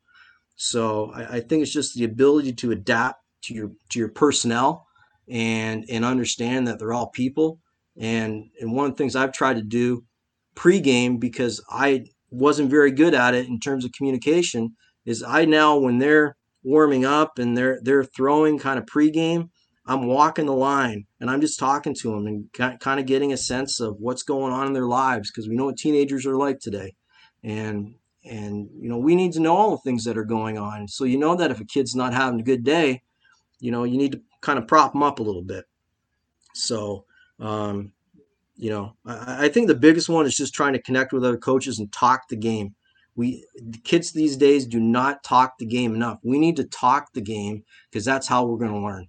so 0.55 1.11
I, 1.11 1.37
I 1.37 1.39
think 1.41 1.63
it's 1.63 1.73
just 1.73 1.95
the 1.95 2.05
ability 2.05 2.53
to 2.53 2.71
adapt 2.71 3.21
to 3.47 3.53
your 3.53 3.71
to 3.89 3.99
your 3.99 4.09
personnel 4.09 4.85
and 5.29 5.85
and 5.89 6.05
understand 6.05 6.67
that 6.67 6.79
they're 6.79 6.93
all 6.93 7.09
people 7.09 7.59
and 7.99 8.45
and 8.59 8.73
one 8.73 8.85
of 8.85 8.91
the 8.91 8.97
things 8.97 9.15
I've 9.15 9.33
tried 9.33 9.55
to 9.55 9.63
do 9.63 10.03
pregame 10.55 11.19
because 11.19 11.63
I 11.69 12.05
wasn't 12.29 12.69
very 12.69 12.91
good 12.91 13.13
at 13.13 13.33
it 13.33 13.47
in 13.47 13.59
terms 13.59 13.85
of 13.85 13.91
communication 13.91 14.75
is 15.05 15.23
I 15.23 15.45
now 15.45 15.77
when 15.77 15.99
they're 15.99 16.35
warming 16.63 17.05
up 17.05 17.39
and 17.39 17.57
they're 17.57 17.79
they're 17.81 18.03
throwing 18.03 18.59
kind 18.59 18.77
of 18.77 18.85
pregame, 18.85 19.49
I'm 19.85 20.05
walking 20.05 20.45
the 20.45 20.53
line 20.53 21.05
and 21.19 21.29
I'm 21.29 21.41
just 21.41 21.59
talking 21.59 21.95
to 22.01 22.11
them 22.11 22.27
and 22.27 22.79
kind 22.79 22.99
of 22.99 23.05
getting 23.05 23.31
a 23.31 23.37
sense 23.37 23.79
of 23.79 23.95
what's 23.99 24.23
going 24.23 24.51
on 24.51 24.67
in 24.67 24.73
their 24.73 24.87
lives 24.87 25.31
because 25.31 25.47
we 25.47 25.55
know 25.55 25.65
what 25.65 25.77
teenagers 25.77 26.25
are 26.25 26.35
like 26.35 26.59
today, 26.59 26.93
and 27.43 27.95
and 28.25 28.69
you 28.79 28.89
know 28.89 28.97
we 28.97 29.15
need 29.15 29.33
to 29.33 29.39
know 29.39 29.55
all 29.55 29.71
the 29.71 29.77
things 29.77 30.03
that 30.03 30.17
are 30.17 30.25
going 30.25 30.57
on. 30.57 30.87
So 30.87 31.05
you 31.05 31.17
know 31.17 31.35
that 31.35 31.51
if 31.51 31.61
a 31.61 31.65
kid's 31.65 31.95
not 31.95 32.13
having 32.13 32.39
a 32.39 32.43
good 32.43 32.63
day, 32.63 33.01
you 33.59 33.71
know 33.71 33.83
you 33.83 33.97
need 33.97 34.13
to 34.13 34.21
kind 34.41 34.59
of 34.59 34.67
prop 34.67 34.93
them 34.93 35.03
up 35.03 35.19
a 35.19 35.23
little 35.23 35.43
bit. 35.43 35.65
So 36.53 37.05
um, 37.39 37.91
you 38.55 38.69
know 38.69 38.95
I, 39.05 39.45
I 39.45 39.49
think 39.49 39.67
the 39.67 39.75
biggest 39.75 40.09
one 40.09 40.25
is 40.25 40.35
just 40.35 40.53
trying 40.53 40.73
to 40.73 40.81
connect 40.81 41.13
with 41.13 41.23
other 41.23 41.37
coaches 41.37 41.79
and 41.79 41.91
talk 41.91 42.27
the 42.29 42.35
game 42.35 42.75
we 43.17 43.43
the 43.55 43.79
kids 43.79 44.11
these 44.11 44.37
days 44.37 44.65
do 44.65 44.79
not 44.79 45.23
talk 45.23 45.57
the 45.57 45.65
game 45.65 45.93
enough. 45.93 46.19
We 46.23 46.39
need 46.39 46.55
to 46.57 46.63
talk 46.63 47.11
the 47.13 47.21
game 47.21 47.63
because 47.89 48.05
that's 48.05 48.27
how 48.27 48.45
we're 48.45 48.59
going 48.59 48.71
to 48.71 48.79
learn. 48.79 49.07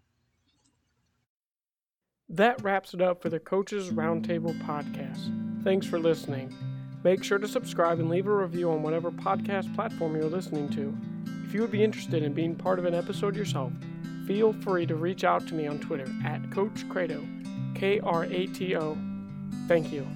That 2.30 2.62
wraps 2.62 2.94
it 2.94 3.00
up 3.00 3.22
for 3.22 3.28
the 3.28 3.38
Coaches 3.38 3.90
Roundtable 3.90 4.58
podcast. 4.62 5.62
Thanks 5.62 5.86
for 5.86 5.98
listening. 5.98 6.54
Make 7.04 7.22
sure 7.22 7.38
to 7.38 7.46
subscribe 7.46 8.00
and 8.00 8.10
leave 8.10 8.26
a 8.26 8.34
review 8.34 8.70
on 8.70 8.82
whatever 8.82 9.10
podcast 9.10 9.72
platform 9.74 10.16
you're 10.16 10.24
listening 10.24 10.68
to. 10.70 10.96
If 11.46 11.54
you 11.54 11.60
would 11.60 11.70
be 11.70 11.84
interested 11.84 12.22
in 12.22 12.32
being 12.32 12.54
part 12.54 12.78
of 12.78 12.86
an 12.86 12.94
episode 12.94 13.36
yourself, 13.36 13.72
feel 14.28 14.52
free 14.52 14.84
to 14.84 14.94
reach 14.94 15.24
out 15.24 15.46
to 15.48 15.54
me 15.54 15.66
on 15.66 15.78
Twitter 15.78 16.06
at 16.22 16.50
Coach 16.50 16.86
Krato, 16.90 17.26
K 17.74 17.98
R 18.00 18.24
A 18.24 18.46
T 18.48 18.76
O. 18.76 18.96
Thank 19.66 19.90
you. 19.90 20.06